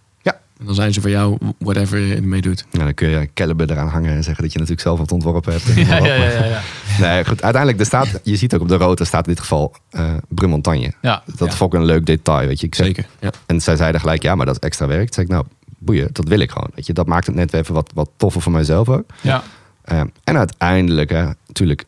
[0.63, 2.65] En dan zijn ze voor jou whatever je ermee doet.
[2.71, 5.53] en dan kun je Caliber eraan hangen en zeggen dat je natuurlijk zelf wat ontworpen
[5.53, 5.65] hebt.
[5.87, 6.29] Ja, ja, ja.
[6.29, 6.61] ja, ja.
[7.07, 7.41] Nee, goed.
[7.41, 10.93] Uiteindelijk, er staat, je ziet ook op de rotor staat in dit geval eh Brummontagne.
[11.01, 11.23] ja.
[11.37, 11.55] Dat Ja.
[11.55, 12.65] vond ik een leuk detail, weet je.
[12.67, 13.05] Ik zeg, Zeker.
[13.19, 13.29] Ja.
[13.45, 15.09] En zij zeiden gelijk, ja, maar dat is extra werk.
[15.09, 15.45] Toen zei ik, nou,
[15.77, 16.69] boeien, dat wil ik gewoon.
[16.75, 19.05] Weet je, dat maakt het net weer even wat, wat toffer voor mijzelf ook.
[19.21, 19.43] ja.
[19.83, 21.83] Eh, en uiteindelijk, hè, natuurlijk,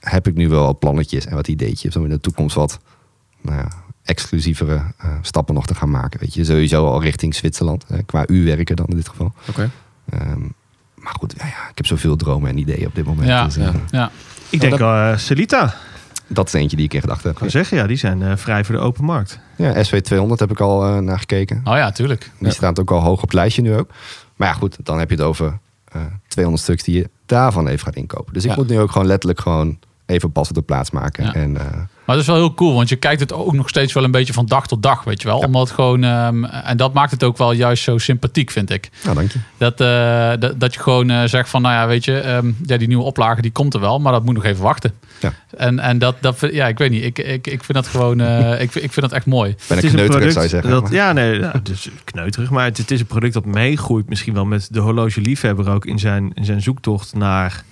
[0.00, 2.78] heb ik nu wel plannetjes en wat ideetjes om in de toekomst wat
[3.40, 3.68] nou ja,
[4.04, 6.20] exclusievere eh, stappen nog te gaan maken.
[6.20, 9.32] Weet je, sowieso al richting Zwitserland, hè, qua uurwerken dan in dit geval.
[9.48, 9.70] Oké.
[10.10, 10.40] Ehm,
[10.94, 13.28] maar goed, ja, ja, ik heb zoveel dromen en ideeën op dit moment.
[13.28, 13.72] Ja, dus, eh, ja.
[13.90, 14.10] ja.
[14.50, 15.74] Ik denk uh, Celita.
[16.26, 17.52] Dat is eentje die ik in gedachten Ik kan heb.
[17.52, 19.38] zeggen, ja, die zijn eh, vrij voor de open markt.
[19.56, 21.60] Ja, SW200 heb ik al eh, naar gekeken.
[21.64, 22.30] Oh ja, tuurlijk.
[22.38, 23.90] Die staat ook al hoog op het lijstje nu ook.
[24.36, 27.84] Maar ja, goed, dan heb je het over eh 200 stuks die je daarvan even
[27.86, 28.32] gaat inkopen.
[28.34, 28.56] Dus ik Ja.
[28.56, 31.24] moet nu ook gewoon letterlijk gewoon even pas op de plaats maken.
[31.24, 31.34] Ja.
[31.34, 31.66] En, eh,
[32.12, 34.10] Maar dat is wel heel cool, want je kijkt het ook nog steeds wel een
[34.10, 35.38] beetje van dag tot dag, weet je wel.
[35.40, 35.46] Ja.
[35.46, 38.90] Omdat gewoon, ehm, en dat maakt het ook wel juist zo sympathiek, vind ik.
[39.04, 39.38] nou, dank je.
[39.56, 42.76] Dat, eh, dat, dat je gewoon eh, zegt van, nou ja, weet je, ehm, ja,
[42.76, 44.92] die nieuwe oplage die komt er wel, maar dat moet nog even wachten.
[45.20, 45.32] Ja.
[45.56, 48.20] En, en dat, dat, vind- ja, ik weet niet, ik, ik, ik vind dat gewoon,
[48.20, 49.50] eh, ik, vind- ik vind dat echt mooi.
[49.50, 50.70] Ben ik Het is een kneuterig, product zou je zeggen.
[50.70, 52.50] Dat, ja, nee, ja, dus kneuterig.
[52.50, 55.98] Maar het, het is een product dat meegroeit misschien wel met de horlogeliefhebber ook in
[55.98, 57.62] zijn, in zijn zoektocht naar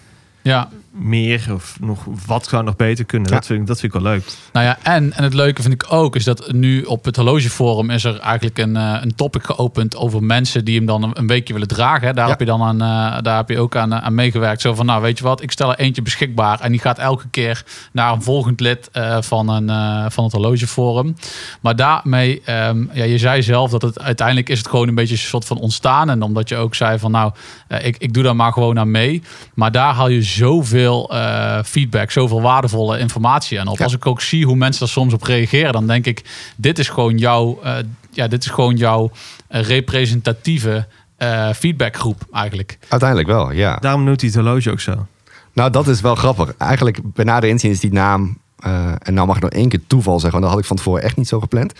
[0.42, 3.28] Ja, meer of nog wat zou nog beter kunnen.
[3.28, 3.34] Ja.
[3.34, 4.24] Dat, vind ik, dat vind ik wel leuk.
[4.52, 7.90] Nou ja, en, en het leuke vind ik ook is dat nu op het horlogeforum
[7.90, 11.26] is er eigenlijk een, eh, een topic geopend over mensen die hem dan een, een
[11.26, 12.06] weekje willen dragen.
[12.06, 12.12] hè.
[12.12, 12.30] Daar Ja.
[12.30, 14.60] heb je dan aan, eh, daar heb je ook aan, eh, aan meegewerkt.
[14.60, 17.28] Zo van, nou weet je wat, ik stel er eentje beschikbaar en die gaat elke
[17.30, 21.16] keer naar een volgend lid eh, van, een, eh, van het horlogeforum.
[21.60, 25.14] Maar daarmee, ehm, ja, je zei zelf dat het uiteindelijk is het gewoon een beetje
[25.14, 26.10] een soort van ontstaan.
[26.10, 27.32] En omdat je ook zei van, nou,
[27.82, 29.22] ik, ik doe daar maar gewoon aan mee.
[29.54, 33.78] Maar daar haal je zoveel eh, feedback, zoveel waardevolle informatie aan op.
[33.78, 33.84] Ja.
[33.84, 36.24] Als ik ook zie hoe mensen daar soms op reageren, dan denk ik,
[36.56, 37.76] dit is gewoon jouw, eh,
[38.10, 39.10] ja, dit is gewoon jouw
[39.48, 42.78] eh, representatieve eh, feedbackgroep eigenlijk.
[42.88, 43.76] Uiteindelijk wel, ja.
[43.76, 45.06] Daarom noemt hij het horloge ook zo.
[45.52, 46.54] Nou, dat is wel grappig.
[46.58, 48.38] Eigenlijk, bij nader inzien is die naam...
[48.58, 50.30] eh, en nou mag ik nog één keer toeval zeggen...
[50.30, 51.72] want dat had ik van tevoren echt niet zo gepland.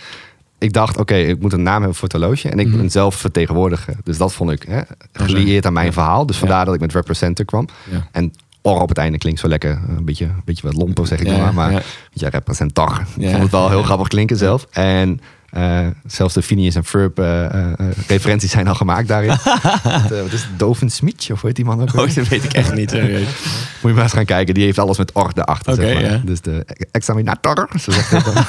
[0.57, 2.49] Ik dacht, oké, ik moet een naam hebben voor het horloge...
[2.49, 2.77] en ik Mhm.
[2.77, 3.95] ben zelf vertegenwoordiger.
[4.03, 4.81] Dus dat vond ik hè,
[5.13, 5.91] gelieerd aan mijn Ja.
[5.91, 6.25] verhaal.
[6.25, 7.67] Dus vandaar dat ik met Representer kwam.
[7.91, 8.07] Ja.
[8.11, 9.79] En or op het einde klinkt zo lekker.
[9.87, 11.53] Een beetje, een beetje wat lomper, zeg ik Ja, maar.
[11.53, 11.81] Maar ja.
[12.13, 13.05] ja, representar.
[13.15, 13.29] Ik Ja.
[13.29, 14.67] vond het wel heel grappig klinken zelf.
[14.71, 19.29] En eh, zelfs de Phineas en Ferb eh, eh, eh, referenties zijn al gemaakt daarin.
[19.39, 20.59] Het, eh, wat is het?
[20.59, 20.87] Doven?
[20.87, 21.87] Of hoe heet die man ook?
[21.95, 22.89] Oh, dat weet ik echt niet.
[22.89, 23.21] serieus.
[23.81, 24.53] Moet je maar eens gaan kijken.
[24.53, 25.73] Die heeft alles met or erachter.
[25.73, 26.21] Oké, zeg maar.
[26.25, 27.69] Dus de examinator.
[27.79, 28.43] Zo zegt dan.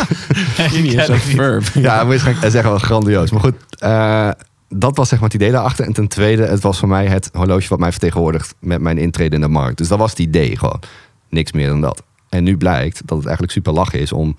[0.70, 1.64] Phineas en Ferb.
[1.74, 3.30] ja, moet je eens gaan hij zeggen wel grandioos.
[3.30, 4.28] Maar goed, eh,
[4.68, 5.84] dat was zeg maar het idee daarachter.
[5.84, 9.34] En ten tweede, het was voor mij het horloge wat mij vertegenwoordigt met mijn intrede
[9.34, 9.78] in de markt.
[9.78, 10.80] Dus dat was het idee gewoon.
[11.28, 12.02] Niks meer dan dat.
[12.28, 14.34] En nu blijkt dat het eigenlijk super lachen is om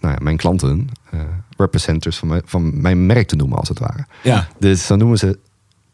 [0.00, 1.20] nou ja, mijn klanten eh
[1.56, 4.06] representers van mijn, van mijn merk te noemen, als het ware.
[4.22, 4.48] Ja.
[4.58, 5.38] Dus zo noemen ze,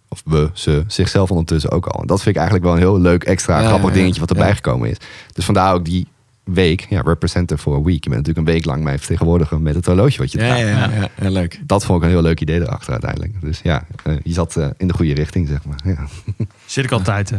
[0.09, 2.01] of we, ze, zichzelf ondertussen ook al.
[2.01, 4.55] En dat vind ik eigenlijk wel een heel leuk, extra Ja, grappig dingetje wat erbij
[4.55, 4.97] gekomen is.
[5.33, 6.07] Dus vandaar ook die
[6.45, 8.05] week, ja, representer for a week.
[8.05, 10.61] Je bent natuurlijk een week lang mij vertegenwoordiger met het horloge wat je draagt.
[10.61, 11.61] ja, ja, ja, ja, leuk.
[11.67, 13.33] Dat vond ik een heel leuk idee erachter uiteindelijk.
[13.41, 15.79] Dus ja, eh, je zat eh, in de goede richting, zeg maar.
[15.85, 16.07] Ja.
[16.67, 17.31] Zit ik altijd.
[17.31, 17.37] hè.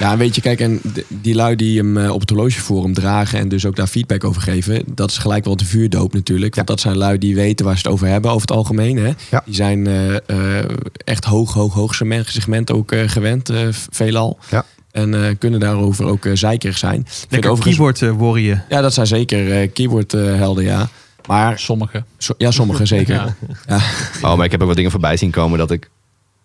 [0.00, 3.48] Ja, weet je, kijk, en die lui die hem eh, op het horlogeforum dragen en
[3.48, 6.54] dus ook daar feedback over geven, dat is gelijk wel de vuurdoop natuurlijk.
[6.54, 6.74] Want Ja.
[6.74, 8.96] dat zijn lui die weten waar ze het over hebben over het algemeen.
[8.96, 9.12] Hè?
[9.30, 9.42] Ja.
[9.44, 10.64] Die zijn eh, eh,
[11.04, 14.38] echt hoog, hoog, hoog segment, segment ook eh, gewend, eh, veelal.
[14.50, 14.64] Ja.
[14.96, 17.06] En eh, kunnen daarover ook eh zeikerig zijn.
[17.28, 18.62] Lekker overigens- keyboard eh, warrior.
[18.68, 20.88] Ja, dat zijn zeker eh, keyboard eh, helden, ja.
[21.26, 22.04] Maar Sommige.
[22.18, 23.14] so- ja, sommigen zeker.
[23.14, 23.34] Ja.
[23.66, 23.80] Ja.
[24.22, 25.90] Oh, maar ik heb ook wat dingen voorbij zien komen dat ik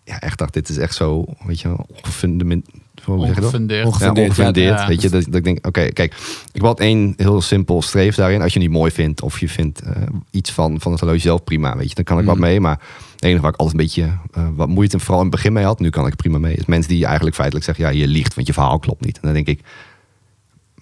[0.04, 1.86] ja, echt dacht, dit is echt zo, weet je, dat?
[2.04, 2.62] Ongefundeerd.
[3.06, 4.78] Onge- Ja, Gefundeerd, ongefundeerd.
[4.78, 4.86] ja.
[4.86, 6.14] Weet je, dat, dat ik denk, oké, kijk,
[6.52, 8.42] ik wil één heel simpel streef daarin.
[8.42, 9.92] Als je het niet mooi vindt of je vindt eh,
[10.30, 12.40] iets van, van het horloge zelf prima, weet je, dan kan ik wat Mm.
[12.40, 12.60] mee.
[12.60, 12.78] Maar
[13.22, 15.64] het enige waar ik altijd een beetje eh, wat moeite, vooral in het begin mee
[15.64, 18.06] had, nu kan ik er prima mee, is mensen die eigenlijk feitelijk zeggen, ja, je
[18.08, 19.14] liegt, want je verhaal klopt niet.
[19.16, 19.60] En dan denk ik,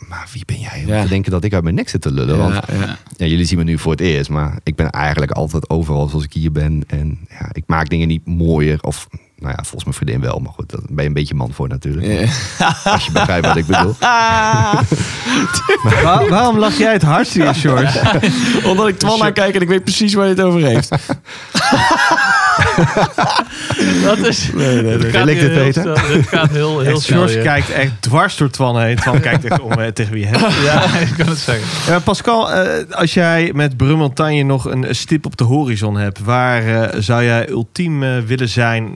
[0.09, 1.03] maar wie ben jij om Ja.
[1.03, 2.39] te denken dat ik uit mijn nek zit te lullen?
[2.39, 2.97] Want Ja, ja.
[3.17, 6.25] ja, jullie zien me nu voor het eerst, maar ik ben eigenlijk altijd overal zoals
[6.25, 6.83] ik hier ben.
[6.87, 8.79] En ja, ik maak dingen niet mooier.
[8.83, 9.07] Of,
[9.39, 10.39] nou ja, volgens mijn vriendin wel.
[10.39, 12.07] Maar goed, daar ben je een beetje man voor natuurlijk.
[12.07, 12.75] Ja.
[12.93, 13.95] Als je begrijpt wat ik bedoel.
[16.03, 18.21] Waar- waarom lach jij het hardst hier, George?
[18.69, 20.91] Omdat ik Twan aankijk en ik weet precies waar je het over heeft.
[24.05, 24.51] Dat is...
[24.55, 25.11] Nee, nee, Het nee.
[25.13, 25.83] Wil ik hier dit heel weten?
[25.83, 27.19] snel- Dit gaat heel, heel snel.
[27.19, 28.97] George kijkt echt dwars door Twan heen.
[28.97, 30.51] Twan kijkt echt om eh, tegen wie hij.
[30.65, 31.93] Ja, ik kan het zeggen.
[31.93, 36.67] Ja, Pascal, eh, als jij met Brummontagne nog een stip op de horizon hebt, waar
[36.83, 38.95] eh, zou jij ultiem willen zijn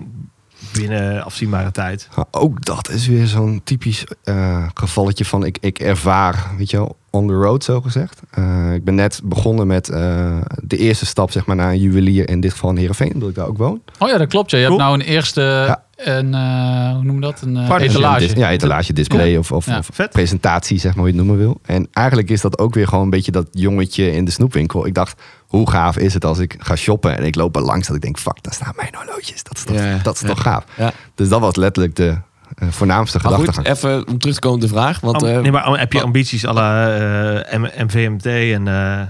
[0.79, 2.09] binnen afzienbare tijd?
[2.16, 6.77] Maar ook dat is weer zo'n typisch eh, gevalletje van ik, ik ervaar, weet je
[6.77, 8.20] wel, on the road zo gezegd.
[8.31, 12.29] Eh, ik ben net begonnen met eh, de eerste stap zeg maar naar een juwelier,
[12.29, 13.83] in dit geval in Heerenveen, omdat ik daar ook woon.
[13.99, 14.51] Oh ja, dat klopt.
[14.51, 14.59] Ja.
[14.59, 14.79] Je Cool.
[14.79, 15.84] hebt nou een eerste, Ja.
[16.07, 17.40] Een, eh, hoe noem je dat?
[17.40, 18.36] Een eh, etalage.
[18.36, 19.78] Ja, etalage, display of, of, Ja.
[19.78, 20.11] of Vet.
[20.11, 21.61] presentatie, zeg maar hoe je het noemen wil.
[21.66, 24.86] En eigenlijk is dat ook weer gewoon een beetje dat jongetje in de snoepwinkel.
[24.86, 27.86] Ik dacht, hoe gaaf is het als ik ga shoppen en ik loop er langs
[27.86, 29.42] dat ik denk, fuck, daar staan mijn horloges.
[29.42, 30.26] Dat is toch, Ja, dat is ja.
[30.26, 30.64] toch gaaf.
[30.76, 30.92] Ja.
[31.14, 32.16] Dus dat was letterlijk de
[32.55, 33.76] eh, voornaamste Maar goed, gedachtegang.
[33.76, 35.00] even om terug te komen op de vraag.
[35.00, 36.96] Want, Am- eh, nee, maar heb je ambities à la
[37.42, 39.00] eh, M- MVMT en eh,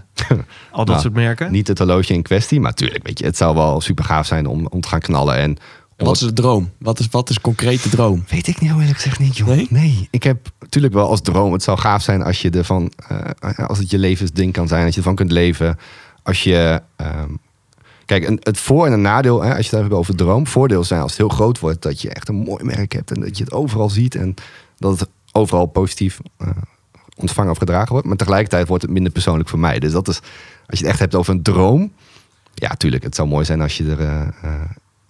[0.71, 1.53] al dat Nou, soort merken?
[1.53, 4.47] Niet het horloge in kwestie, maar tuurlijk, weet je, het zou wel super gaaf zijn
[4.47, 5.37] om, om te gaan knallen.
[5.37, 5.57] En
[5.97, 6.71] wat is de droom?
[6.79, 8.25] Wat is, wat is concreet de droom?
[8.29, 9.71] Weet ik niet, heel eerlijk gezegd niet, joh.
[9.71, 10.09] Nee?
[10.11, 13.79] Ik heb natuurlijk wel als droom, het zou gaaf zijn als je ervan, eh, als
[13.79, 15.79] het je levensding kan zijn, als je ervan kunt leven.
[16.23, 17.31] Als je, ehm,
[18.05, 20.85] kijk, een, het voor- en een nadeel, hè, als je het hebt over droom, voordeel
[20.85, 23.39] zijn als het heel groot wordt, dat je echt een mooi merk hebt en dat
[23.39, 24.35] je het overal ziet en
[24.79, 26.49] dat het overal positief eh,
[27.17, 28.07] ontvangen of gedragen wordt.
[28.07, 29.79] Maar tegelijkertijd wordt het minder persoonlijk voor mij.
[29.79, 30.21] Dus dat is,
[30.67, 31.93] als je het echt hebt over een droom,
[32.55, 34.51] ja, tuurlijk, het zou mooi zijn als je er, eh,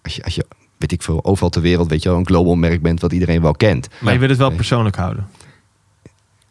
[0.02, 0.46] als je, als je,
[0.84, 3.42] weet ik veel, overal ter wereld, weet je wel, een global merk bent wat iedereen
[3.42, 3.88] wel kent.
[4.00, 5.26] maar je wil het wel persoonlijk houden.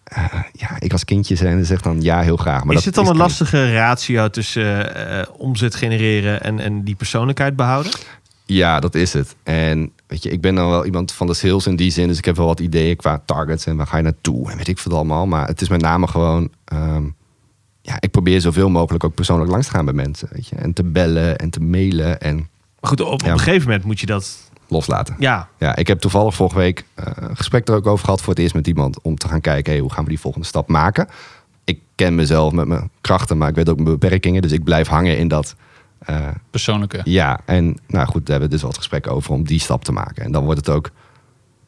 [0.03, 2.63] Eh, ja, ik als kindje zijn zeg dan ja, heel graag.
[2.63, 7.55] Maar is het dan een lastige ratio tussen eh, omzet genereren en, en die persoonlijkheid
[7.55, 7.91] behouden?
[8.45, 9.35] Ja, dat is het.
[9.43, 12.07] En weet je, ik ben dan wel iemand van de sales in die zin.
[12.07, 14.67] Dus ik heb wel wat ideeën qua targets en waar ga je naartoe en weet
[14.67, 15.25] ik veel allemaal.
[15.25, 17.03] Maar het is met name gewoon, ehm,
[17.81, 20.27] ja, ik probeer zoveel mogelijk ook persoonlijk langs te gaan bij mensen.
[20.31, 22.49] Weet je, en te bellen en te mailen en
[22.83, 24.37] Maar goed, op, een gegeven moment moet je dat...
[24.67, 25.15] loslaten.
[25.19, 28.33] Ja, Ja, ik heb toevallig vorige week eh, een gesprek er ook over gehad voor
[28.33, 29.01] het eerst met iemand.
[29.01, 31.07] Om te gaan kijken, hey, hoe gaan we die volgende stap maken?
[31.63, 34.41] Ik ken mezelf met mijn krachten, maar ik weet ook mijn beperkingen.
[34.41, 35.55] Dus ik blijf hangen in dat.
[35.99, 37.01] eh, Persoonlijke.
[37.03, 39.91] ja, en nou goed, daar hebben we dus wat gesprekken over om die stap te
[39.91, 40.23] maken.
[40.23, 40.89] En dan wordt het ook,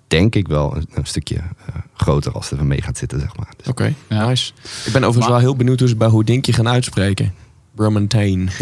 [0.08, 3.38] denk ik wel, een, een stukje eh, groter als het er mee gaat zitten, zeg
[3.38, 3.54] maar.
[3.58, 4.28] Dus, Oké, Ja.
[4.28, 4.52] nice.
[4.86, 7.34] Ik ben overigens Maar- wel heel benieuwd hoe ze bij Houdinkie gaan uitspreken.
[7.76, 8.46] Brummantane.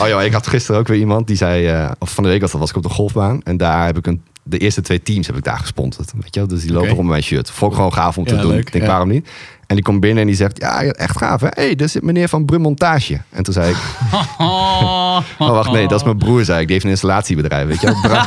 [0.00, 2.40] Oh ja, ik had gisteren ook weer iemand die zei, eh, of van de week
[2.40, 3.40] was dat, was ik op de golfbaan.
[3.42, 6.12] En daar heb ik een, de eerste twee teams heb ik daar gesponsord.
[6.20, 6.48] Weet je wel?
[6.48, 6.96] Dus die lopen Oké.
[6.96, 7.50] rond mijn shirt.
[7.50, 8.50] Vond ik gewoon gaaf om te Ja, doen.
[8.50, 8.90] leuk, ik denk, ja.
[8.90, 9.28] waarom niet?
[9.66, 11.46] En die komt binnen en die zegt, ja, echt gaaf hè.
[11.50, 13.20] Hé, hey, daar zit meneer van Brummontage.
[13.30, 13.76] En toen zei ik,
[14.38, 16.64] oh wacht, nee, dat is mijn broer, zei ik.
[16.64, 18.18] Die heeft een installatiebedrijf, weet je wel.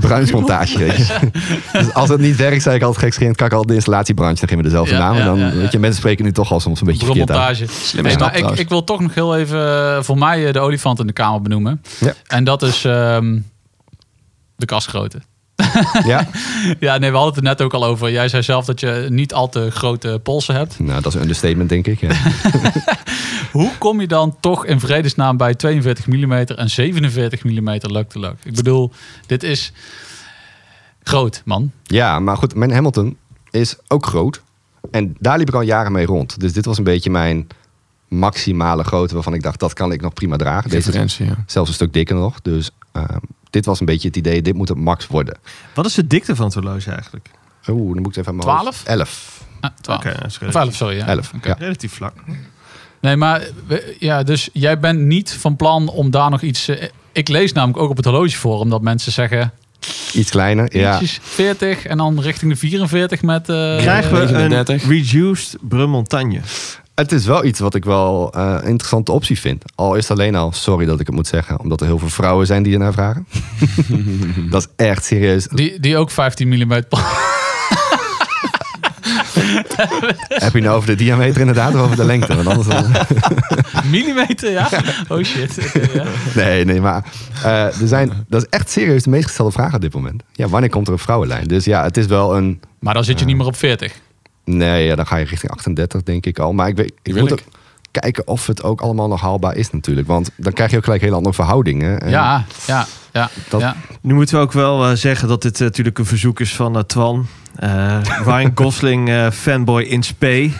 [0.00, 0.86] Bruinsmontage.
[1.72, 4.56] Dus als het niet werkt, zei ik altijd kan ik al de installatiebranche nog in
[4.56, 5.16] met dezelfde naam.
[5.16, 7.56] En dan, weet je, mensen spreken nu toch al soms een beetje verkeerd uit.
[7.70, 10.60] Slimme Nee, maar ik, ik wil toch nog heel even eh, voor mij eh, de
[10.60, 11.82] olifant in de kamer benoemen.
[12.00, 12.14] Ja.
[12.26, 13.38] En dat is ehm,
[14.56, 15.18] de kastgrootte.
[16.04, 16.28] Ja?
[16.80, 18.10] Ja, nee, we hadden het er net ook al over.
[18.10, 20.78] Jij zei zelf dat je niet al te grote polsen hebt.
[20.78, 22.00] Nou, dat is een understatement, denk ik.
[22.00, 22.12] Ja.
[23.52, 28.36] Hoe kom je dan toch in vredesnaam bij 42 mm en 47 mm luk-to-luk?
[28.42, 28.92] Ik bedoel,
[29.26, 29.72] dit is
[31.02, 31.72] groot, man.
[31.82, 33.16] Ja, maar goed, mijn Hamilton
[33.50, 34.42] is ook groot.
[34.90, 36.40] En daar liep ik al jaren mee rond.
[36.40, 37.46] Dus dit was een beetje mijn
[38.08, 40.70] maximale grootte waarvan ik dacht, dat kan ik nog prima dragen.
[40.70, 41.44] Deze is ja.
[41.46, 42.40] zelfs een stuk dikker nog.
[42.40, 43.18] Dus ehm,
[43.50, 45.36] dit was een beetje het idee, dit moet het max worden.
[45.74, 47.30] wat is de dikte van het horloge eigenlijk?
[47.68, 48.84] Oeh, dan moet ik even aan mijn hoofd- 12?
[48.84, 49.42] 11.
[49.60, 49.98] Ah, 12.
[50.00, 50.96] Oké, dat is Of relatief, 11, sorry.
[50.96, 51.06] Ja.
[51.06, 51.48] 11, Oké.
[51.48, 51.56] ja.
[51.58, 52.14] relatief vlak.
[53.00, 53.42] Nee, maar
[53.98, 56.68] ja, dus jij bent niet van plan om daar nog iets...
[56.68, 59.52] eh, Ik lees namelijk ook op het horlogeforum dat mensen zeggen...
[60.14, 60.92] Iets kleiner, ja.
[60.92, 63.40] ietsjes 40 en dan richting de 44 met...
[63.48, 64.88] eh, Krijgen we een 39.
[64.88, 66.40] reduced Brummontagne?
[66.98, 69.64] Het is wel iets wat ik wel eh, een interessante optie vind.
[69.74, 72.08] Al is het alleen al, sorry dat ik het moet zeggen, omdat er heel veel
[72.08, 73.26] vrouwen zijn die ernaar vragen.
[74.50, 75.46] dat is echt serieus.
[75.46, 76.72] Die, die ook 15 mm
[80.28, 82.34] Heb je nou over de diameter inderdaad of over de lengte?
[82.34, 82.84] Want anders dan...
[83.90, 84.68] millimeter, ja?
[85.08, 85.70] Oh shit.
[85.92, 86.04] Ja.
[86.34, 87.04] Nee, nee, maar
[87.44, 90.22] eh, er zijn, dat is echt serieus de meest gestelde vraag op dit moment.
[90.32, 91.46] Ja, wanneer komt er een vrouwenlijn?
[91.46, 92.60] Dus ja, het is wel een...
[92.78, 93.92] Maar dan zit je niet meer op 40.
[94.56, 96.52] Nee, ja, dan ga je richting 38 denk ik al.
[96.52, 97.38] Maar ik, weet, ik wil moet ik.
[97.46, 97.52] ook
[97.90, 100.06] kijken of het ook allemaal nog haalbaar is natuurlijk.
[100.06, 102.00] Want dan krijg je ook gelijk hele andere verhoudingen.
[102.00, 103.30] En Ja, ja, ja.
[103.48, 103.76] dat- ja.
[104.00, 106.76] Nu moeten we ook wel eh, zeggen dat dit eh, natuurlijk een verzoek is van
[106.76, 107.26] eh, Twan.
[107.56, 110.50] Eh, Ryan Gosling, eh, fanboy in spe.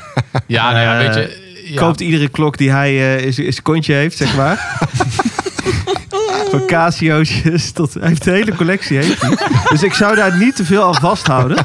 [0.46, 1.46] Ja, nou ja, weet je...
[1.72, 1.80] ja.
[1.80, 4.56] Koopt iedere klok die hij eh, in zijn- in zijn kontje heeft, zeg maar.
[6.50, 7.42] Van Casio's
[7.74, 7.94] tot...
[7.94, 9.36] Hij heeft de hele collectie, heeft hij.
[9.70, 11.56] Dus ik zou daar niet te veel aan vasthouden.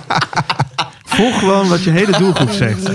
[1.15, 2.89] Volg gewoon wat je hele doelgroep zegt.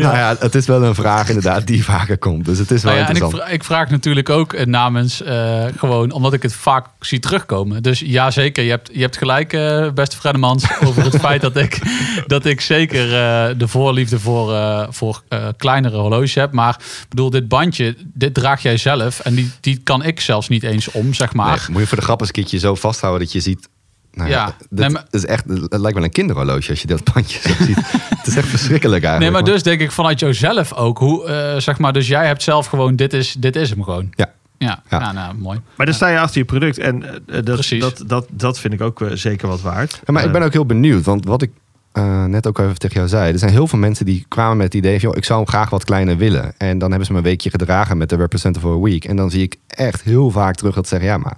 [0.00, 2.44] Nou ja, het is wel een vraag inderdaad die vaker komt.
[2.44, 3.54] Dus het is wel Nou ja, en ik, interessant.
[3.54, 7.82] ik vraag natuurlijk ook eh, namens eh, gewoon omdat ik het vaak zie terugkomen.
[7.82, 8.64] Dus ja, zeker.
[8.64, 11.78] Je hebt, je hebt gelijk, eh, beste Fredemans, over het feit dat ik,
[12.26, 16.52] dat ik zeker eh, de voorliefde voor, eh, voor eh, kleinere horloges heb.
[16.52, 19.20] Maar ik bedoel, dit bandje, dit draag jij zelf.
[19.20, 21.56] En die, die kan ik zelfs niet eens om, zeg maar.
[21.58, 23.68] Nee, moet je voor de grap eens een keertje zo vasthouden dat je ziet...
[24.12, 27.40] Nou ja, nee, maar- is echt, het lijkt wel een kinderhorloge als je dat bandje
[27.48, 27.76] zo ziet.
[28.18, 29.44] het is echt verschrikkelijk Nee, eigenlijk.
[29.44, 30.98] maar dus denk ik vanuit jouzelf ook.
[30.98, 34.10] Hoe, eh, zeg maar, dus jij hebt zelf gewoon, dit is, dit is hem gewoon.
[34.14, 34.30] Ja.
[34.58, 35.00] Ja, Ja.
[35.00, 35.12] ja.
[35.12, 35.60] nou, mooi.
[35.76, 36.78] Maar dan sta je achter je product.
[36.78, 37.80] En eh, dat, Precies.
[37.80, 39.90] dat, dat, dat vind ik ook eh, zeker wat waard.
[40.06, 41.50] Ja, maar ik Eh, ben ook heel benieuwd, want wat ik
[41.92, 43.32] eh, net ook even tegen jou zei.
[43.32, 45.08] Er zijn heel veel mensen die kwamen met het idee van...
[45.08, 46.54] Joh, ik zou hem graag wat kleiner willen.
[46.58, 49.04] En dan hebben ze me een weekje gedragen met de Representative for a Week.
[49.04, 51.08] En dan zie ik echt heel vaak terug dat ze zeggen...
[51.12, 51.36] ja, maar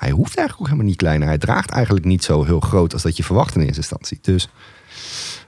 [0.00, 1.28] hij hoeft eigenlijk ook helemaal niet kleiner.
[1.28, 4.18] Hij draagt eigenlijk niet zo heel groot als dat je verwacht in eerste instantie.
[4.22, 4.48] Dus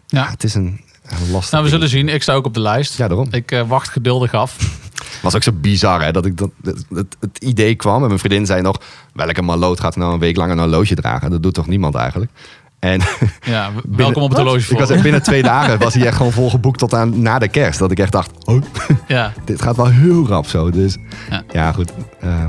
[0.06, 0.30] ja, Ja.
[0.30, 1.82] het is een, een lastig Nou, we ding.
[1.82, 2.08] zullen zien.
[2.08, 2.96] Ik sta ook op de lijst.
[2.96, 3.28] Ja, daarom.
[3.30, 4.56] Ik eh, wacht geduldig af.
[5.22, 6.12] was ook zo bizar, hè?
[6.12, 6.50] Dat ik dat,
[6.94, 8.80] het, idee kwam en mijn vriendin zei nog...
[9.14, 11.30] welke maloot gaat nou een week lang een horloge dragen?
[11.30, 12.30] Dat doet toch niemand eigenlijk?
[12.78, 13.00] En
[13.44, 16.16] Ja, binnen- welkom op het horloge Ik was echt binnen twee dagen was hij echt
[16.16, 17.78] gewoon volgeboekt tot aan na de kerst.
[17.78, 18.62] Dat ik echt dacht, oh,
[19.08, 20.70] Ja, dit gaat wel heel rap zo.
[20.70, 20.96] Dus
[21.30, 21.42] Ja.
[21.52, 21.92] ja, goed.
[22.20, 22.46] Eh,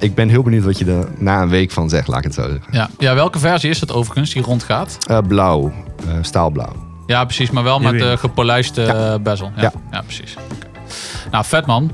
[0.00, 2.34] ik ben heel benieuwd wat je er na een week van zegt, laat ik het
[2.34, 2.62] zo zeggen.
[2.70, 2.88] ja.
[2.98, 4.98] ja, welke versie is het overigens die rondgaat?
[5.06, 5.72] Eh, blauw,
[6.08, 6.72] eh, staalblauw.
[7.06, 7.50] Ja, precies.
[7.50, 9.52] Maar wel met de gepolijste eh, bezel.
[9.56, 9.72] Ja, Ja.
[9.90, 10.00] ja.
[10.00, 10.34] precies.
[10.54, 10.66] Oké.
[11.30, 11.92] Nou, vet man.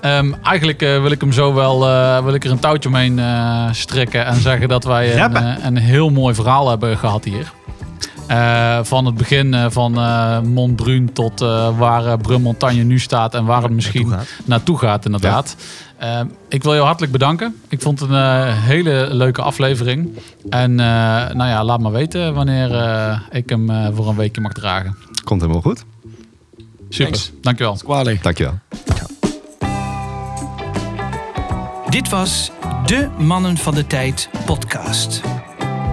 [0.00, 3.18] Ehm, eigenlijk eh, wil ik hem zo wel eh, wil ik er een touwtje omheen
[3.18, 7.52] eh, strikken en zeggen dat wij een, een heel mooi verhaal hebben gehad hier.
[8.26, 12.98] Eh, van het begin eh, van eh Montbrun tot eh, waar eh Brun Montagne nu
[12.98, 15.56] staat en waar het misschien naartoe naartoe gaat, inderdaad.
[15.98, 17.56] Eh, ik wil jou hartelijk bedanken.
[17.68, 20.18] Ik vond het een eh, hele leuke aflevering.
[20.48, 20.86] En eh,
[21.34, 24.96] nou ja, laat maar weten wanneer eh, ik hem eh, voor een weekje mag dragen.
[25.24, 25.84] Komt helemaal goed.
[26.88, 27.32] Super, Thanks.
[27.40, 27.76] dankjewel.
[27.84, 28.22] Kwalijk.
[28.22, 28.58] Dankjewel.
[31.88, 32.50] Dit was
[32.86, 35.20] de Mannen van de Tijd podcast.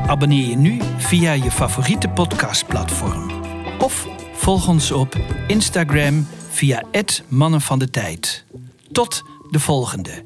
[0.07, 3.31] Abonneer je nu via je favoriete podcastplatform.
[3.79, 5.15] Of volg ons op
[5.47, 8.45] Instagram via het Mannen van de Tijd.
[8.91, 9.23] Tot
[9.53, 10.25] de volgende.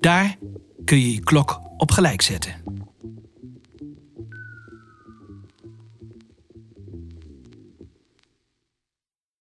[0.00, 0.36] Daar
[0.84, 2.54] kun je je klok op gelijk zetten.